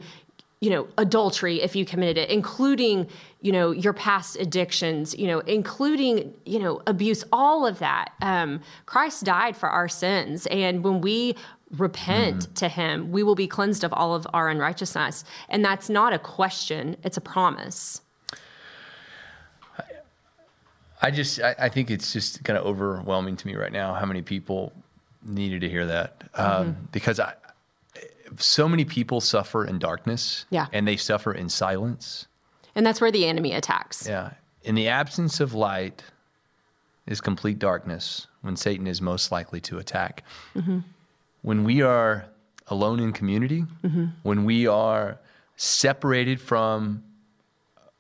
you 0.60 0.70
know 0.70 0.88
adultery 0.98 1.62
if 1.62 1.76
you 1.76 1.86
committed 1.86 2.18
it 2.18 2.30
including 2.30 3.08
you 3.42 3.52
know 3.52 3.72
your 3.72 3.94
past 3.94 4.36
addictions 4.38 5.16
you 5.18 5.28
know 5.28 5.40
including 5.40 6.34
you 6.46 6.60
know 6.60 6.82
abuse 6.88 7.24
all 7.32 7.66
of 7.66 7.80
that 7.80 8.14
um, 8.22 8.60
christ 8.86 9.24
died 9.24 9.56
for 9.56 9.70
our 9.70 9.88
sins 9.88 10.48
and 10.48 10.84
when 10.84 11.02
we 11.02 11.36
repent 11.78 12.44
mm-hmm. 12.44 12.54
to 12.54 12.68
him 12.70 13.12
we 13.12 13.22
will 13.24 13.36
be 13.36 13.48
cleansed 13.48 13.84
of 13.84 13.94
all 13.94 14.16
of 14.16 14.26
our 14.34 14.50
unrighteousness 14.50 15.24
and 15.50 15.64
that's 15.64 15.90
not 15.90 16.14
a 16.14 16.20
question 16.20 16.96
it's 17.04 17.18
a 17.18 17.22
promise 17.22 18.02
i 21.02 21.12
just 21.12 21.40
i, 21.42 21.54
I 21.60 21.70
think 21.70 21.92
it's 21.92 22.14
just 22.14 22.44
kind 22.44 22.58
of 22.58 22.66
overwhelming 22.66 23.36
to 23.36 23.48
me 23.48 23.56
right 23.56 23.72
now 23.72 23.94
how 23.94 24.06
many 24.06 24.22
people 24.22 24.74
needed 25.24 25.62
to 25.62 25.70
hear 25.70 25.86
that 25.86 26.24
um, 26.36 26.46
mm-hmm. 26.46 26.86
because 26.92 27.20
I, 27.20 27.34
so 28.38 28.68
many 28.68 28.86
people 28.86 29.22
suffer 29.22 29.66
in 29.66 29.80
darkness. 29.80 30.46
Yeah. 30.50 30.68
And 30.72 30.88
they 30.88 30.98
suffer 30.98 31.34
in 31.34 31.50
silence. 31.50 32.28
And 32.76 32.86
that's 32.86 33.02
where 33.02 33.12
the 33.12 33.26
enemy 33.26 33.54
attacks. 33.54 34.08
Yeah. 34.08 34.32
In 34.64 34.76
the 34.76 34.88
absence 34.88 35.40
of 35.40 35.54
light 35.54 36.04
is 37.06 37.22
complete 37.22 37.58
darkness 37.58 38.28
when 38.42 38.56
Satan 38.56 38.86
is 38.86 39.02
most 39.02 39.32
likely 39.32 39.62
to 39.62 39.78
attack. 39.78 40.24
Mm-hmm. 40.56 40.80
When 41.42 41.64
we 41.64 41.82
are 41.82 42.26
alone 42.68 43.00
in 43.00 43.14
community, 43.14 43.66
mm-hmm. 43.84 44.08
when 44.24 44.44
we 44.46 44.68
are 44.68 45.20
separated 45.56 46.40
from 46.42 47.04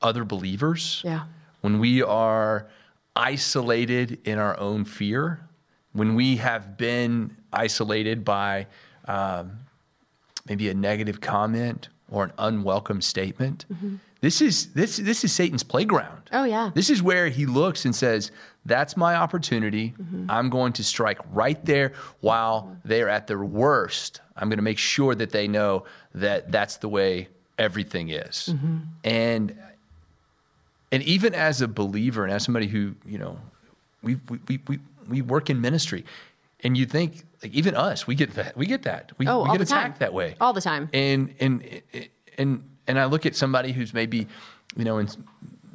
other 0.01 0.23
believers, 0.23 1.01
yeah. 1.03 1.23
when 1.61 1.79
we 1.79 2.03
are 2.03 2.67
isolated 3.15 4.19
in 4.25 4.37
our 4.37 4.59
own 4.59 4.85
fear, 4.85 5.39
when 5.93 6.13
we 6.13 6.37
have 6.37 6.77
been 6.77 7.35
isolated 7.51 8.23
by 8.23 8.67
um, 9.07 9.59
maybe 10.47 10.69
a 10.69 10.73
negative 10.73 11.21
comment 11.21 11.89
or 12.09 12.23
an 12.23 12.31
unwelcome 12.37 13.01
statement. 13.01 13.65
Mm-hmm. 13.71 13.95
This 14.21 14.41
is 14.41 14.73
this 14.73 14.97
this 14.97 15.23
is 15.23 15.31
Satan's 15.31 15.63
playground. 15.63 16.29
Oh 16.33 16.43
yeah. 16.43 16.71
This 16.73 16.89
is 16.89 17.03
where 17.03 17.29
he 17.29 17.45
looks 17.45 17.85
and 17.85 17.95
says, 17.95 18.31
"That's 18.65 18.97
my 18.97 19.15
opportunity. 19.15 19.93
Mm-hmm. 20.01 20.29
I'm 20.29 20.49
going 20.49 20.73
to 20.73 20.83
strike 20.83 21.19
right 21.31 21.63
there 21.65 21.93
while 22.21 22.77
they're 22.83 23.09
at 23.09 23.27
their 23.27 23.43
worst. 23.43 24.21
I'm 24.35 24.49
going 24.49 24.57
to 24.57 24.63
make 24.63 24.79
sure 24.79 25.13
that 25.15 25.31
they 25.31 25.47
know 25.47 25.85
that 26.15 26.51
that's 26.51 26.77
the 26.77 26.89
way 26.89 27.29
everything 27.59 28.09
is." 28.09 28.49
Mm-hmm. 28.51 28.77
And 29.03 29.55
and 30.91 31.03
even 31.03 31.35
as 31.35 31.61
a 31.61 31.67
believer 31.67 32.23
and 32.23 32.33
as 32.33 32.43
somebody 32.43 32.67
who 32.67 32.95
you 33.05 33.19
know, 33.19 33.39
we 34.01 34.17
we 34.47 34.59
we 34.67 34.79
we 35.07 35.21
work 35.21 35.51
in 35.51 35.61
ministry, 35.61 36.05
and 36.63 36.77
you 36.77 36.85
think 36.85 37.25
like 37.43 37.53
even 37.53 37.75
us, 37.75 38.07
we 38.07 38.15
get 38.15 38.33
that. 38.33 38.57
We 38.57 38.65
get 38.65 38.83
that. 38.83 39.11
We, 39.17 39.27
oh, 39.27 39.43
we 39.43 39.51
get 39.51 39.61
attacked 39.61 39.95
time. 39.95 39.99
that 39.99 40.13
way 40.13 40.35
all 40.41 40.53
the 40.53 40.61
time. 40.61 40.89
And 40.93 41.33
and 41.39 41.81
and 42.37 42.63
and 42.87 42.99
I 42.99 43.05
look 43.05 43.25
at 43.25 43.35
somebody 43.35 43.71
who's 43.71 43.93
maybe, 43.93 44.27
you 44.75 44.83
know, 44.83 44.97
in 44.97 45.07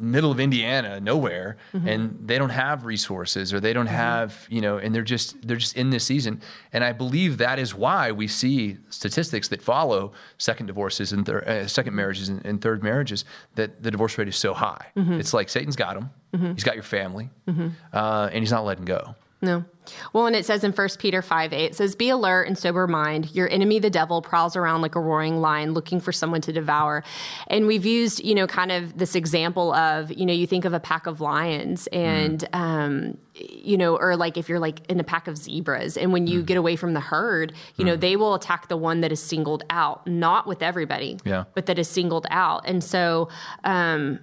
middle 0.03 0.33
of 0.33 0.41
Indiana, 0.41 1.01
nowhere, 1.01 1.57
mm-hmm. 1.73 1.87
and 1.87 2.19
they 2.27 2.37
don't 2.37 2.51
have 2.51 2.85
resources 2.85 3.53
or 3.53 3.61
they 3.61 3.73
don't 3.73 3.87
mm-hmm. 3.87 3.95
have, 3.95 4.47
you 4.51 4.61
know, 4.61 4.79
and 4.79 4.95
they're 4.95 5.03
just 5.03 5.47
they're 5.47 5.57
just 5.57 5.77
in 5.77 5.91
this 5.91 6.05
season. 6.05 6.43
And 6.73 6.83
I 6.83 6.93
believe 6.93 7.39
that 7.39 7.59
is 7.59 7.75
why 7.75 8.11
we 8.11 8.27
see 8.27 8.79
statistics 8.91 9.49
that 9.49 9.63
follow 9.63 10.13
second 10.39 10.67
divorces 10.67 11.13
and 11.13 11.25
thir- 11.25 11.45
uh, 11.45 11.67
second 11.69 11.95
marriages 11.95 12.29
and, 12.29 12.45
and, 12.45 12.61
third 12.61 12.83
marriages 12.83 13.25
that 13.55 13.83
the 13.83 13.91
divorce 13.91 14.19
rate 14.19 14.29
is 14.29 14.37
so 14.37 14.55
high. 14.55 14.87
Mm-hmm. 14.97 15.15
It's 15.15 15.33
like 15.33 15.49
Satan's 15.49 15.77
got 15.77 15.95
them. 15.95 16.11
Mm-hmm. 16.35 16.53
He's 16.55 16.65
got 16.65 16.75
your 16.75 16.83
family, 16.83 17.31
mm-hmm. 17.47 17.69
uh, 17.93 18.29
and 18.33 18.41
he's 18.41 18.51
not 18.51 18.65
letting 18.65 18.85
go. 18.85 19.15
No. 19.43 19.65
Well, 20.13 20.27
and 20.27 20.37
it 20.37 20.47
says 20.47 20.63
in 20.63 20.71
1 20.71 20.89
Peter 21.01 21.21
5 21.21 21.53
8, 21.53 21.65
it 21.65 21.75
says, 21.75 21.97
Be 21.97 22.09
alert 22.11 22.47
and 22.47 22.57
sober 22.57 22.87
mind. 22.87 23.35
Your 23.35 23.51
enemy, 23.51 23.81
the 23.81 23.91
devil, 23.91 24.23
prowls 24.23 24.55
around 24.55 24.83
like 24.83 24.95
a 24.95 25.01
roaring 25.01 25.41
lion 25.41 25.75
looking 25.75 25.99
for 25.99 26.13
someone 26.13 26.41
to 26.43 26.53
devour. 26.53 27.03
And 27.49 27.67
we've 27.67 27.85
used, 27.85 28.23
you 28.25 28.37
know, 28.37 28.47
kind 28.47 28.71
of 28.71 28.97
this 28.97 29.17
example 29.17 29.73
of, 29.73 30.13
you 30.13 30.25
know, 30.25 30.33
you 30.33 30.47
think 30.47 30.65
of 30.65 30.73
a 30.73 30.79
pack 30.79 31.07
of 31.07 31.21
lions 31.21 31.89
and, 31.89 32.41
mm. 32.53 32.57
um, 32.57 33.19
you 33.35 33.77
know, 33.77 33.97
or 33.97 34.17
like 34.17 34.37
if 34.37 34.49
you're 34.49 34.61
like 34.61 34.89
in 34.89 35.01
a 35.01 35.05
pack 35.05 35.27
of 35.27 35.37
zebras 35.37 35.97
and 35.97 36.13
when 36.13 36.29
you 36.29 36.43
mm. 36.43 36.47
get 36.47 36.57
away 36.57 36.77
from 36.77 36.93
the 36.93 37.01
herd, 37.01 37.53
you 37.75 37.83
mm. 37.83 37.89
know, 37.89 37.97
they 37.97 38.15
will 38.15 38.35
attack 38.35 38.69
the 38.69 38.77
one 38.77 39.01
that 39.01 39.11
is 39.11 39.21
singled 39.21 39.65
out, 39.71 40.07
not 40.07 40.47
with 40.47 40.63
everybody, 40.63 41.19
yeah. 41.25 41.45
but 41.55 41.67
that 41.67 41.81
is 41.81 41.89
singled 41.89 42.29
out. 42.31 42.63
And 42.65 42.85
so, 42.85 43.29
um, 43.65 44.21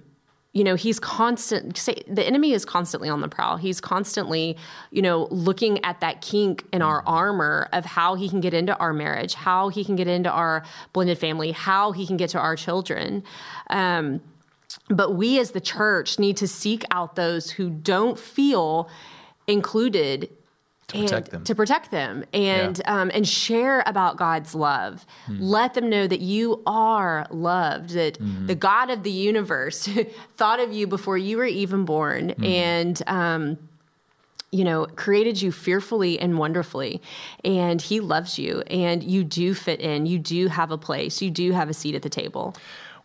you 0.52 0.64
know 0.64 0.74
he's 0.74 0.98
constant 0.98 1.76
say, 1.76 2.02
the 2.08 2.26
enemy 2.26 2.52
is 2.52 2.64
constantly 2.64 3.08
on 3.08 3.20
the 3.20 3.28
prowl. 3.28 3.56
He's 3.56 3.80
constantly 3.80 4.56
you 4.90 5.02
know 5.02 5.28
looking 5.30 5.84
at 5.84 6.00
that 6.00 6.20
kink 6.20 6.64
in 6.72 6.82
our 6.82 7.02
armor 7.06 7.68
of 7.72 7.84
how 7.84 8.14
he 8.14 8.28
can 8.28 8.40
get 8.40 8.54
into 8.54 8.76
our 8.78 8.92
marriage 8.92 9.34
how 9.34 9.68
he 9.68 9.84
can 9.84 9.96
get 9.96 10.08
into 10.08 10.30
our 10.30 10.64
blended 10.92 11.18
family 11.18 11.52
how 11.52 11.92
he 11.92 12.06
can 12.06 12.16
get 12.16 12.30
to 12.30 12.38
our 12.38 12.56
children. 12.56 13.22
Um, 13.68 14.20
but 14.88 15.14
we 15.14 15.38
as 15.40 15.50
the 15.50 15.60
church 15.60 16.18
need 16.18 16.36
to 16.38 16.48
seek 16.48 16.84
out 16.90 17.16
those 17.16 17.50
who 17.50 17.70
don't 17.70 18.18
feel 18.18 18.88
included 19.46 20.30
to 20.90 21.02
protect 21.02 21.30
them. 21.30 21.44
To 21.44 21.54
protect 21.54 21.90
them 21.90 22.24
and 22.32 22.78
yeah. 22.78 23.00
um, 23.00 23.10
and 23.14 23.26
share 23.26 23.82
about 23.86 24.16
God's 24.16 24.54
love. 24.54 25.06
Mm. 25.26 25.38
Let 25.40 25.74
them 25.74 25.88
know 25.88 26.06
that 26.06 26.20
you 26.20 26.62
are 26.66 27.26
loved. 27.30 27.90
That 27.90 28.18
mm-hmm. 28.18 28.46
the 28.46 28.54
God 28.54 28.90
of 28.90 29.02
the 29.02 29.10
universe 29.10 29.88
thought 30.36 30.60
of 30.60 30.72
you 30.72 30.86
before 30.86 31.18
you 31.18 31.36
were 31.36 31.44
even 31.44 31.84
born, 31.84 32.30
mm. 32.30 32.46
and 32.46 33.02
um, 33.06 33.58
you 34.50 34.64
know 34.64 34.86
created 34.86 35.40
you 35.40 35.52
fearfully 35.52 36.18
and 36.18 36.38
wonderfully, 36.38 37.00
and 37.44 37.80
He 37.80 38.00
loves 38.00 38.38
you, 38.38 38.62
and 38.68 39.02
you 39.02 39.24
do 39.24 39.54
fit 39.54 39.80
in. 39.80 40.06
You 40.06 40.18
do 40.18 40.48
have 40.48 40.70
a 40.70 40.78
place. 40.78 41.22
You 41.22 41.30
do 41.30 41.52
have 41.52 41.68
a 41.68 41.74
seat 41.74 41.94
at 41.94 42.02
the 42.02 42.10
table. 42.10 42.54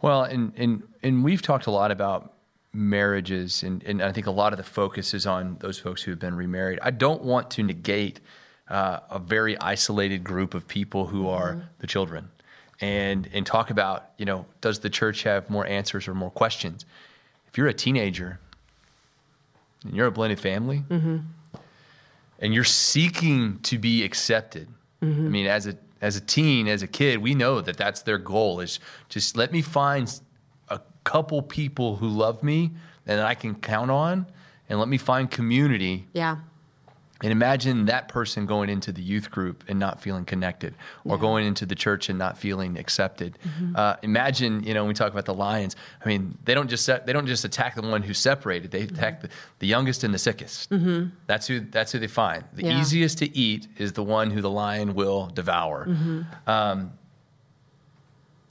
Well, 0.01 0.24
and 0.24 0.54
and 0.56 0.84
and 1.04 1.24
we've 1.24 1.42
talked 1.42 1.68
a 1.68 1.72
lot 1.72 1.92
about 1.92 2.35
marriages, 2.75 3.63
and, 3.63 3.84
and 3.84 4.01
I 4.01 4.12
think 4.12 4.27
a 4.27 4.32
lot 4.32 4.53
of 4.53 4.58
the 4.58 4.63
focus 4.63 5.13
is 5.13 5.25
on 5.25 5.58
those 5.60 5.79
folks 5.79 6.03
who 6.03 6.12
have 6.12 6.20
been 6.20 6.36
remarried. 6.36 6.79
I 6.82 6.91
don't 6.91 7.24
want 7.24 7.50
to 7.51 7.63
negate 7.63 8.20
uh, 8.67 9.00
a 9.10 9.20
very 9.20 9.58
isolated 9.60 10.24
group 10.24 10.53
of 10.53 10.67
people 10.67 11.08
who 11.08 11.27
are 11.27 11.53
mm-hmm. 11.53 11.67
the 11.79 11.88
children, 11.88 12.29
and 12.82 13.29
and 13.34 13.46
talk 13.46 13.70
about 13.70 14.10
you 14.17 14.25
know 14.25 14.46
does 14.62 14.79
the 14.79 14.89
church 14.89 15.24
have 15.24 15.50
more 15.50 15.65
answers 15.65 16.08
or 16.08 16.13
more 16.13 16.32
questions? 16.32 16.86
If 17.48 17.58
you're 17.58 17.67
a 17.67 17.74
teenager 17.74 18.39
and 19.84 19.96
you're 19.96 20.08
a 20.08 20.12
blended 20.12 20.39
family, 20.39 20.84
mm-hmm. 20.89 21.17
and 22.39 22.53
you're 22.53 22.63
seeking 22.63 23.60
to 23.60 23.77
be 23.77 24.03
accepted, 24.03 24.67
mm-hmm. 25.01 25.25
I 25.25 25.29
mean, 25.29 25.46
as 25.46 25.67
a 25.67 25.77
as 26.01 26.15
a 26.15 26.22
teen, 26.22 26.67
as 26.67 26.82
a 26.82 26.88
kid, 26.88 27.20
we 27.20 27.34
know 27.34 27.62
that 27.62 27.77
that's 27.77 28.01
their 28.01 28.17
goal 28.17 28.60
is 28.60 28.79
just 29.10 29.38
let 29.38 29.51
me 29.51 29.62
find 29.62 30.20
couple 31.05 31.41
people 31.41 31.95
who 31.95 32.09
love 32.09 32.43
me 32.43 32.71
and 33.07 33.21
I 33.21 33.35
can 33.35 33.55
count 33.55 33.91
on, 33.91 34.25
and 34.67 34.79
let 34.79 34.88
me 34.88 34.97
find 34.97 35.29
community. 35.29 36.07
Yeah. 36.13 36.38
And 37.21 37.31
imagine 37.31 37.85
that 37.85 38.09
person 38.09 38.45
going 38.45 38.69
into 38.69 38.91
the 38.91 39.01
youth 39.01 39.31
group 39.31 39.63
and 39.69 39.79
not 39.79 40.01
feeling 40.01 40.25
connected, 40.25 40.75
or 41.05 41.15
yeah. 41.15 41.21
going 41.21 41.47
into 41.47 41.65
the 41.65 41.74
church 41.74 42.09
and 42.09 42.19
not 42.19 42.38
feeling 42.38 42.77
accepted. 42.77 43.38
Mm-hmm. 43.41 43.75
Uh, 43.75 43.95
imagine, 44.01 44.63
you 44.63 44.74
know, 44.74 44.81
when 44.81 44.89
we 44.89 44.93
talk 44.95 45.13
about 45.13 45.25
the 45.25 45.33
lions. 45.33 45.77
I 46.03 46.09
mean, 46.09 46.38
they 46.43 46.53
don't 46.53 46.69
just 46.69 46.85
they 46.85 47.13
don't 47.13 47.25
just 47.25 47.45
attack 47.45 47.75
the 47.75 47.83
one 47.83 48.03
who's 48.03 48.17
separated; 48.17 48.71
they 48.71 48.81
mm-hmm. 48.81 48.95
attack 48.95 49.21
the, 49.21 49.29
the, 49.59 49.67
youngest 49.67 50.03
and 50.03 50.13
the 50.13 50.19
sickest. 50.19 50.69
Mm-hmm. 50.71 51.15
That's 51.25 51.47
who 51.47 51.62
that's 51.62 51.93
who 51.93 52.00
they 52.00 52.07
find. 52.07 52.43
The 52.53 52.65
yeah. 52.65 52.81
easiest 52.81 53.19
to 53.19 53.38
eat 53.38 53.69
is 53.77 53.93
the 53.93 54.03
one 54.03 54.29
who 54.29 54.41
the 54.41 54.51
lion 54.51 54.93
will 54.93 55.27
devour, 55.27 55.88
mm-hmm. 55.88 56.50
um, 56.50 56.91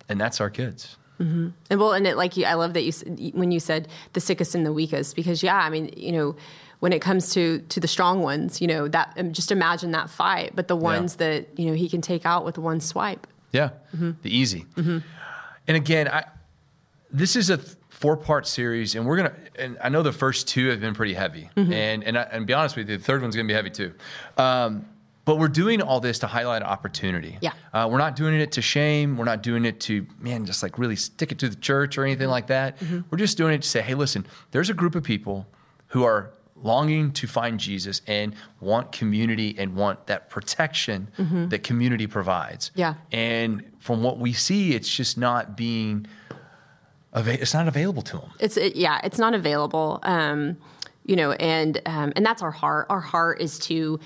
and 0.08 0.18
that's 0.18 0.40
our 0.40 0.50
kids. 0.50 0.96
Mm-hmm. 1.20 1.48
And 1.70 1.80
well, 1.80 1.92
and 1.92 2.06
it 2.06 2.16
like 2.16 2.36
you, 2.36 2.44
I 2.44 2.54
love 2.54 2.74
that 2.74 2.82
you 2.82 2.92
when 3.32 3.52
you 3.52 3.60
said 3.60 3.88
the 4.14 4.20
sickest 4.20 4.54
and 4.54 4.66
the 4.66 4.72
weakest 4.72 5.14
because 5.14 5.42
yeah, 5.42 5.56
I 5.56 5.70
mean 5.70 5.92
you 5.96 6.12
know 6.12 6.36
when 6.80 6.92
it 6.92 7.00
comes 7.00 7.30
to 7.34 7.60
to 7.68 7.80
the 7.80 7.88
strong 7.88 8.22
ones, 8.22 8.60
you 8.60 8.66
know 8.66 8.88
that 8.88 9.14
um, 9.16 9.32
just 9.32 9.52
imagine 9.52 9.92
that 9.92 10.10
fight, 10.10 10.52
but 10.54 10.68
the 10.68 10.76
ones 10.76 11.16
yeah. 11.18 11.26
that 11.26 11.58
you 11.58 11.66
know 11.66 11.74
he 11.74 11.88
can 11.88 12.00
take 12.00 12.26
out 12.26 12.44
with 12.44 12.58
one 12.58 12.80
swipe. 12.80 13.26
Yeah, 13.52 13.70
mm-hmm. 13.94 14.12
the 14.22 14.36
easy. 14.36 14.66
Mm-hmm. 14.74 14.98
And 15.68 15.76
again, 15.76 16.08
I 16.08 16.24
this 17.10 17.36
is 17.36 17.48
a 17.48 17.58
four 17.88 18.16
part 18.16 18.46
series, 18.46 18.94
and 18.96 19.06
we're 19.06 19.16
gonna. 19.16 19.34
And 19.56 19.78
I 19.80 19.88
know 19.88 20.02
the 20.02 20.12
first 20.12 20.48
two 20.48 20.68
have 20.68 20.80
been 20.80 20.94
pretty 20.94 21.14
heavy, 21.14 21.48
mm-hmm. 21.56 21.72
and 21.72 22.04
and 22.04 22.18
I, 22.18 22.22
and 22.22 22.46
be 22.46 22.52
honest 22.52 22.76
with 22.76 22.90
you, 22.90 22.98
the 22.98 23.02
third 23.02 23.22
one's 23.22 23.36
gonna 23.36 23.48
be 23.48 23.54
heavy 23.54 23.70
too. 23.70 23.94
Um, 24.36 24.86
but 25.24 25.38
we're 25.38 25.48
doing 25.48 25.80
all 25.80 26.00
this 26.00 26.18
to 26.20 26.26
highlight 26.26 26.62
opportunity. 26.62 27.38
Yeah. 27.40 27.52
Uh, 27.72 27.88
we're 27.90 27.98
not 27.98 28.16
doing 28.16 28.34
it 28.34 28.52
to 28.52 28.62
shame. 28.62 29.16
We're 29.16 29.24
not 29.24 29.42
doing 29.42 29.64
it 29.64 29.80
to, 29.80 30.06
man, 30.18 30.44
just 30.44 30.62
like 30.62 30.78
really 30.78 30.96
stick 30.96 31.32
it 31.32 31.38
to 31.38 31.48
the 31.48 31.56
church 31.56 31.96
or 31.96 32.04
anything 32.04 32.28
like 32.28 32.48
that. 32.48 32.78
Mm-hmm. 32.78 33.00
We're 33.10 33.18
just 33.18 33.36
doing 33.38 33.54
it 33.54 33.62
to 33.62 33.68
say, 33.68 33.80
hey, 33.80 33.94
listen, 33.94 34.26
there's 34.50 34.70
a 34.70 34.74
group 34.74 34.94
of 34.94 35.02
people 35.02 35.46
who 35.88 36.04
are 36.04 36.30
longing 36.56 37.12
to 37.12 37.26
find 37.26 37.60
Jesus 37.60 38.00
and 38.06 38.34
want 38.60 38.92
community 38.92 39.54
and 39.58 39.76
want 39.76 40.06
that 40.06 40.30
protection 40.30 41.08
that 41.50 41.62
community 41.62 42.06
provides. 42.06 42.70
Yeah. 42.74 42.94
And 43.12 43.70
from 43.80 44.02
what 44.02 44.18
we 44.18 44.32
see, 44.32 44.74
it's 44.74 44.88
just 44.88 45.18
not 45.18 45.56
being, 45.56 46.06
ava- 47.14 47.40
it's 47.40 47.54
not 47.54 47.68
available 47.68 48.02
to 48.02 48.18
them. 48.18 48.30
It's 48.40 48.56
it, 48.56 48.76
yeah, 48.76 49.00
it's 49.04 49.18
not 49.18 49.34
available. 49.34 50.00
Um, 50.02 50.56
you 51.04 51.16
know, 51.16 51.32
and 51.32 51.82
um, 51.84 52.12
and 52.16 52.24
that's 52.24 52.40
our 52.40 52.50
heart. 52.50 52.86
Our 52.88 53.00
heart 53.00 53.42
is 53.42 53.58
to 53.60 54.00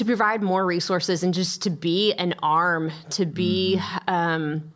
to 0.00 0.04
provide 0.06 0.42
more 0.42 0.64
resources 0.64 1.22
and 1.22 1.34
just 1.34 1.60
to 1.62 1.70
be 1.70 2.14
an 2.14 2.34
arm, 2.42 2.90
to 3.10 3.26
be. 3.26 3.78
Um, 4.08 4.72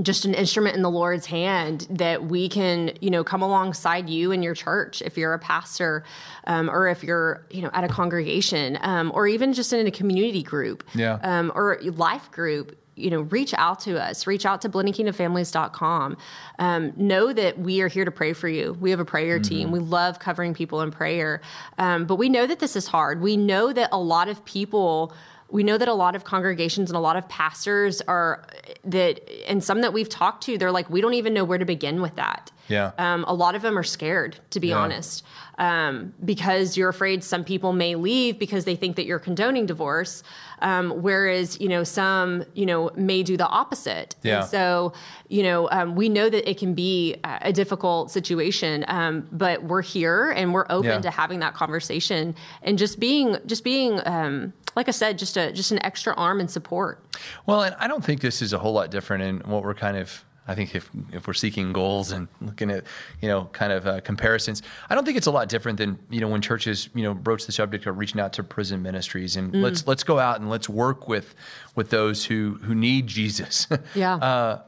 just 0.00 0.24
an 0.24 0.32
instrument 0.32 0.74
in 0.74 0.80
the 0.80 0.90
Lord's 0.90 1.26
hand 1.26 1.86
that 1.90 2.24
we 2.24 2.48
can, 2.48 2.92
you 3.02 3.10
know, 3.10 3.22
come 3.22 3.42
alongside 3.42 4.08
you 4.08 4.32
and 4.32 4.42
your 4.42 4.54
church 4.54 5.02
if 5.02 5.18
you're 5.18 5.34
a 5.34 5.38
pastor, 5.38 6.02
um, 6.46 6.70
or 6.70 6.88
if 6.88 7.04
you're, 7.04 7.44
you 7.50 7.60
know, 7.60 7.68
at 7.74 7.84
a 7.84 7.88
congregation, 7.88 8.78
um, 8.80 9.12
or 9.14 9.26
even 9.26 9.52
just 9.52 9.70
in 9.74 9.86
a 9.86 9.90
community 9.90 10.42
group, 10.42 10.82
Yeah. 10.94 11.18
um, 11.22 11.52
or 11.54 11.78
life 11.82 12.30
group. 12.30 12.74
You 12.94 13.10
know, 13.10 13.20
reach 13.22 13.54
out 13.56 13.80
to 13.80 14.02
us. 14.02 14.26
Reach 14.26 14.44
out 14.44 14.60
to 14.62 14.68
blendingkingdomfamilies.com. 14.68 16.16
Um, 16.58 16.92
know 16.96 17.32
that 17.32 17.58
we 17.58 17.80
are 17.80 17.88
here 17.88 18.04
to 18.04 18.10
pray 18.10 18.32
for 18.32 18.48
you. 18.48 18.76
We 18.80 18.90
have 18.90 19.00
a 19.00 19.04
prayer 19.04 19.38
team. 19.38 19.70
We 19.70 19.78
love 19.78 20.18
covering 20.18 20.52
people 20.52 20.82
in 20.82 20.90
prayer, 20.90 21.40
um, 21.78 22.04
but 22.04 22.16
we 22.16 22.28
know 22.28 22.46
that 22.46 22.58
this 22.58 22.76
is 22.76 22.86
hard. 22.86 23.20
We 23.22 23.36
know 23.36 23.72
that 23.72 23.88
a 23.92 23.98
lot 23.98 24.28
of 24.28 24.44
people 24.44 25.14
we 25.52 25.62
know 25.62 25.76
that 25.78 25.86
a 25.86 25.92
lot 25.94 26.16
of 26.16 26.24
congregations 26.24 26.90
and 26.90 26.96
a 26.96 27.00
lot 27.00 27.14
of 27.16 27.28
pastors 27.28 28.00
are 28.08 28.44
that 28.84 29.20
and 29.46 29.62
some 29.62 29.82
that 29.82 29.92
we've 29.92 30.08
talked 30.08 30.42
to 30.44 30.56
they're 30.58 30.72
like 30.72 30.88
we 30.90 31.00
don't 31.00 31.14
even 31.14 31.32
know 31.34 31.44
where 31.44 31.58
to 31.58 31.64
begin 31.66 32.00
with 32.02 32.16
that 32.16 32.50
Yeah. 32.68 32.92
um, 32.98 33.24
a 33.28 33.34
lot 33.34 33.54
of 33.54 33.62
them 33.62 33.76
are 33.78 33.82
scared 33.84 34.38
to 34.50 34.58
be 34.60 34.68
Yeah. 34.68 34.78
honest 34.78 35.24
um, 35.58 36.14
because 36.24 36.76
you're 36.78 36.88
afraid 36.88 37.22
some 37.22 37.44
people 37.44 37.72
may 37.74 37.94
leave 37.94 38.38
because 38.38 38.64
they 38.64 38.74
think 38.74 38.96
that 38.96 39.04
you're 39.04 39.18
condoning 39.18 39.66
divorce 39.66 40.22
um, 40.62 40.90
whereas 41.02 41.60
you 41.60 41.68
know 41.68 41.84
some 41.84 42.44
you 42.54 42.64
know 42.66 42.90
may 42.96 43.22
do 43.22 43.36
the 43.36 43.46
opposite 43.46 44.16
Yeah. 44.22 44.40
and 44.40 44.48
so 44.48 44.92
you 45.28 45.42
know 45.42 45.68
um, 45.70 45.94
we 45.94 46.08
know 46.08 46.28
that 46.30 46.48
it 46.50 46.56
can 46.58 46.72
be 46.74 47.16
a 47.24 47.52
difficult 47.52 48.10
situation 48.10 48.84
um, 48.88 49.28
but 49.30 49.62
we're 49.64 49.82
here 49.82 50.30
and 50.30 50.54
we're 50.54 50.66
open 50.70 50.90
Yeah. 50.90 51.00
to 51.00 51.10
having 51.10 51.40
that 51.40 51.54
conversation 51.54 52.34
and 52.62 52.78
just 52.78 52.98
being 52.98 53.36
just 53.46 53.64
being 53.64 54.00
um, 54.06 54.52
like 54.76 54.88
I 54.88 54.92
said, 54.92 55.18
just 55.18 55.36
a 55.36 55.52
just 55.52 55.70
an 55.72 55.84
extra 55.84 56.14
arm 56.14 56.40
and 56.40 56.50
support. 56.50 57.04
Well, 57.46 57.62
and 57.62 57.74
I 57.78 57.86
don't 57.88 58.04
think 58.04 58.20
this 58.20 58.42
is 58.42 58.52
a 58.52 58.58
whole 58.58 58.72
lot 58.72 58.90
different 58.90 59.22
in 59.22 59.50
what 59.50 59.62
we're 59.64 59.74
kind 59.74 59.96
of. 59.96 60.24
I 60.48 60.56
think 60.56 60.74
if 60.74 60.90
if 61.12 61.28
we're 61.28 61.34
seeking 61.34 61.72
goals 61.72 62.10
and 62.10 62.26
looking 62.40 62.70
at 62.72 62.84
you 63.20 63.28
know 63.28 63.44
kind 63.52 63.72
of 63.72 63.86
uh, 63.86 64.00
comparisons, 64.00 64.60
I 64.90 64.96
don't 64.96 65.04
think 65.04 65.16
it's 65.16 65.28
a 65.28 65.30
lot 65.30 65.48
different 65.48 65.78
than 65.78 65.98
you 66.10 66.20
know 66.20 66.26
when 66.26 66.42
churches 66.42 66.88
you 66.94 67.04
know 67.04 67.14
broach 67.14 67.46
the 67.46 67.52
subject 67.52 67.86
of 67.86 67.96
reaching 67.96 68.20
out 68.20 68.32
to 68.34 68.42
prison 68.42 68.82
ministries 68.82 69.36
and 69.36 69.54
let's 69.62 69.86
let's 69.86 70.02
go 70.02 70.18
out 70.18 70.40
and 70.40 70.50
let's 70.50 70.68
work 70.68 71.06
with 71.06 71.36
with 71.76 71.90
those 71.90 72.24
who 72.24 72.58
who 72.62 72.74
need 72.74 73.06
Jesus. 73.06 73.68
Yeah. 73.94 74.16
Uh, 74.16 74.62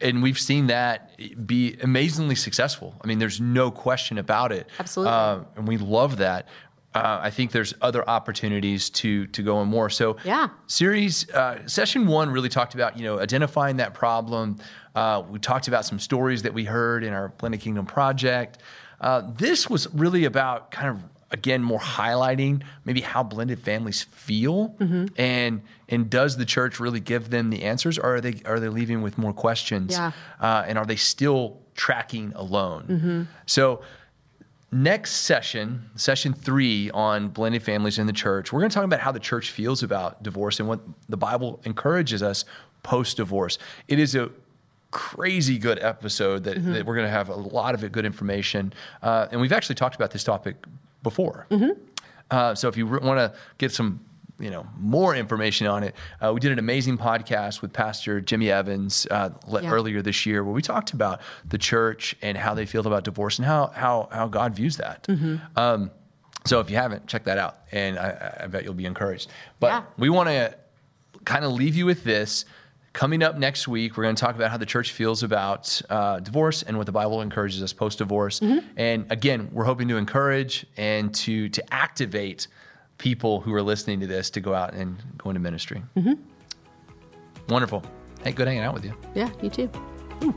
and 0.00 0.22
we've 0.22 0.38
seen 0.38 0.68
that 0.68 1.10
be 1.46 1.76
amazingly 1.82 2.34
successful. 2.34 2.94
I 3.02 3.06
mean, 3.06 3.18
there's 3.18 3.40
no 3.40 3.70
question 3.70 4.16
about 4.16 4.50
it. 4.50 4.68
Absolutely. 4.78 5.12
Uh, 5.12 5.40
and 5.56 5.68
we 5.68 5.76
love 5.76 6.16
that. 6.18 6.48
Uh, 6.94 7.20
I 7.22 7.30
think 7.30 7.52
there's 7.52 7.72
other 7.80 8.08
opportunities 8.08 8.90
to 8.90 9.26
to 9.28 9.42
go 9.42 9.62
in 9.62 9.68
more. 9.68 9.90
So 9.90 10.16
Yeah. 10.24 10.48
series 10.66 11.30
uh, 11.30 11.66
session 11.68 12.06
one 12.06 12.30
really 12.30 12.48
talked 12.48 12.74
about 12.74 12.96
you 12.98 13.04
know 13.04 13.20
identifying 13.20 13.76
that 13.76 13.94
problem. 13.94 14.56
Uh, 14.94 15.22
we 15.30 15.38
talked 15.38 15.68
about 15.68 15.84
some 15.84 15.98
stories 16.00 16.42
that 16.42 16.52
we 16.52 16.64
heard 16.64 17.04
in 17.04 17.12
our 17.12 17.28
Blended 17.28 17.60
Kingdom 17.60 17.86
project. 17.86 18.58
Uh, 19.00 19.22
this 19.36 19.70
was 19.70 19.86
really 19.94 20.24
about 20.24 20.72
kind 20.72 20.88
of 20.88 21.04
again 21.32 21.62
more 21.62 21.78
highlighting 21.78 22.60
maybe 22.84 23.00
how 23.00 23.22
blended 23.22 23.60
families 23.60 24.02
feel 24.02 24.74
Mm-hmm. 24.80 25.06
and 25.16 25.62
and 25.88 26.10
does 26.10 26.36
the 26.36 26.44
church 26.44 26.80
really 26.80 26.98
give 26.98 27.30
them 27.30 27.50
the 27.50 27.62
answers 27.62 27.98
or 28.00 28.16
are 28.16 28.20
they 28.20 28.42
are 28.44 28.58
they 28.58 28.68
leaving 28.68 29.00
with 29.00 29.16
more 29.16 29.32
questions 29.32 29.92
Yeah. 29.92 30.10
uh, 30.40 30.64
and 30.66 30.76
are 30.76 30.84
they 30.86 30.96
still 30.96 31.60
tracking 31.76 32.32
alone 32.34 32.84
Mm-hmm. 32.88 33.22
so 33.46 33.80
next 34.72 35.12
session, 35.16 35.90
session 35.96 36.32
three 36.32 36.90
on 36.92 37.28
blended 37.28 37.62
families 37.62 37.98
in 37.98 38.06
the 38.06 38.12
church, 38.12 38.52
we're 38.52 38.60
going 38.60 38.70
to 38.70 38.74
talk 38.74 38.84
about 38.84 39.00
how 39.00 39.12
the 39.12 39.20
church 39.20 39.50
feels 39.50 39.82
about 39.82 40.22
divorce 40.22 40.60
and 40.60 40.68
what 40.68 40.80
the 41.08 41.16
Bible 41.16 41.60
encourages 41.64 42.22
us 42.22 42.44
post 42.82 43.16
divorce. 43.16 43.58
It 43.88 43.98
is 43.98 44.14
a 44.14 44.30
crazy 44.90 45.58
good 45.58 45.78
episode 45.80 46.44
that, 46.44 46.64
that 46.72 46.86
we're 46.86 46.94
going 46.94 47.06
to 47.06 47.12
have 47.12 47.28
a 47.28 47.34
lot 47.34 47.74
of 47.74 47.92
good 47.92 48.04
information. 48.04 48.72
Uh, 49.02 49.28
and 49.30 49.40
we've 49.40 49.52
actually 49.52 49.76
talked 49.76 49.94
about 49.94 50.10
this 50.10 50.24
topic 50.24 50.56
before. 51.02 51.46
Uh, 52.30 52.54
so 52.54 52.68
if 52.68 52.76
you 52.76 52.86
want 52.86 53.18
to 53.18 53.32
get 53.58 53.72
some, 53.72 54.00
you 54.40 54.50
know, 54.50 54.66
more 54.78 55.14
information 55.14 55.66
on 55.66 55.82
it, 55.84 55.94
uh, 56.20 56.32
we 56.32 56.40
did 56.40 56.50
an 56.52 56.58
amazing 56.58 56.98
podcast 56.98 57.62
with 57.62 57.72
Pastor 57.72 58.20
Jimmy 58.20 58.50
Evans 58.50 59.06
uh, 59.10 59.30
le- 59.46 59.62
Yeah. 59.62 59.70
earlier 59.70 60.02
this 60.02 60.24
year 60.26 60.42
where 60.42 60.54
we 60.54 60.62
talked 60.62 60.92
about 60.92 61.20
the 61.44 61.58
church 61.58 62.16
and 62.22 62.36
how 62.38 62.54
they 62.54 62.66
feel 62.66 62.86
about 62.86 63.04
divorce 63.04 63.38
and 63.38 63.46
how 63.46 63.68
how 63.74 64.08
how 64.10 64.26
God 64.28 64.54
views 64.56 64.76
that. 64.78 65.06
Um, 65.56 65.90
so 66.46 66.58
if 66.60 66.70
you 66.70 66.76
haven't, 66.76 67.06
check 67.06 67.24
that 67.24 67.36
out, 67.36 67.58
and 67.70 67.98
I, 67.98 68.40
I 68.44 68.46
bet 68.46 68.64
you'll 68.64 68.72
be 68.74 68.86
encouraged. 68.86 69.28
But 69.60 69.66
Yeah. 69.68 69.82
we 69.98 70.08
want 70.08 70.28
to 70.30 70.56
kind 71.24 71.44
of 71.44 71.52
leave 71.52 71.76
you 71.76 71.84
with 71.86 72.02
this. 72.04 72.46
Coming 72.92 73.22
up 73.22 73.36
next 73.38 73.68
week, 73.68 73.96
we're 73.96 74.02
going 74.02 74.16
to 74.16 74.20
talk 74.20 74.34
about 74.34 74.50
how 74.50 74.56
the 74.56 74.66
church 74.66 74.90
feels 74.90 75.22
about 75.22 75.80
uh, 75.90 76.18
divorce 76.18 76.62
and 76.64 76.76
what 76.76 76.86
the 76.86 76.92
Bible 76.92 77.20
encourages 77.22 77.62
us 77.62 77.72
post 77.72 77.98
divorce. 77.98 78.40
And 78.76 79.06
again, 79.12 79.48
we're 79.52 79.64
hoping 79.66 79.86
to 79.88 79.96
encourage 79.96 80.66
and 80.76 81.14
to 81.16 81.48
to 81.50 81.62
activate 81.72 82.48
people 83.00 83.40
who 83.40 83.54
are 83.54 83.62
listening 83.62 83.98
to 83.98 84.06
this 84.06 84.28
to 84.28 84.40
go 84.40 84.52
out 84.52 84.74
and 84.74 85.02
go 85.16 85.30
into 85.30 85.40
ministry. 85.40 85.82
Mm-hmm. 85.96 86.12
Wonderful. 87.48 87.82
Hey, 88.22 88.32
good 88.32 88.46
hanging 88.46 88.62
out 88.62 88.74
with 88.74 88.84
you. 88.84 88.94
Yeah, 89.14 89.30
you 89.42 89.48
too. 89.48 89.66
Hmm. 89.66 90.30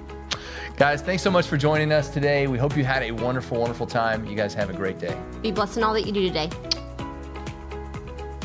Guys, 0.78 1.02
thanks 1.02 1.22
so 1.22 1.30
much 1.30 1.46
for 1.46 1.58
joining 1.58 1.92
us 1.92 2.10
today. 2.10 2.48
We 2.48 2.58
hope 2.58 2.78
you 2.78 2.86
had 2.86 3.04
a 3.04 3.12
wonderful, 3.12 3.60
wonderful 3.60 3.86
time. 3.86 4.26
You 4.26 4.36
guys 4.36 4.54
have 4.54 4.70
a 4.70 4.74
great 4.74 4.98
day. 4.98 5.16
Be 5.42 5.52
blessed 5.52 5.78
in 5.78 5.84
all 5.84 5.94
that 5.94 6.06
you 6.08 6.14
do 6.14 6.26
today. 6.26 6.50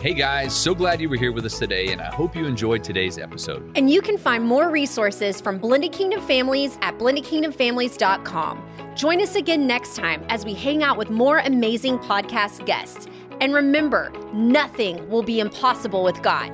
Hey 0.00 0.14
guys, 0.14 0.54
so 0.54 0.74
glad 0.74 1.00
you 1.00 1.08
were 1.08 1.16
here 1.16 1.32
with 1.32 1.44
us 1.44 1.58
today, 1.58 1.90
and 1.90 2.00
I 2.00 2.06
hope 2.06 2.36
you 2.36 2.46
enjoyed 2.46 2.84
today's 2.84 3.18
episode. 3.18 3.72
And 3.76 3.90
you 3.90 4.00
can 4.00 4.18
find 4.18 4.44
more 4.44 4.70
resources 4.70 5.40
from 5.40 5.58
Blended 5.58 5.92
Kingdom 5.92 6.20
Families 6.20 6.76
at 6.82 6.98
blendedkingdomfamilies.com. 6.98 8.94
Join 8.94 9.20
us 9.20 9.34
again 9.34 9.66
next 9.66 9.96
time 9.96 10.24
as 10.28 10.44
we 10.44 10.54
hang 10.54 10.82
out 10.82 10.98
with 10.98 11.10
more 11.10 11.38
amazing 11.38 11.98
podcast 11.98 12.64
guests. 12.66 13.08
And 13.40 13.54
remember, 13.54 14.10
nothing 14.32 15.08
will 15.08 15.22
be 15.22 15.38
impossible 15.38 16.02
with 16.02 16.22
God. 16.22 16.50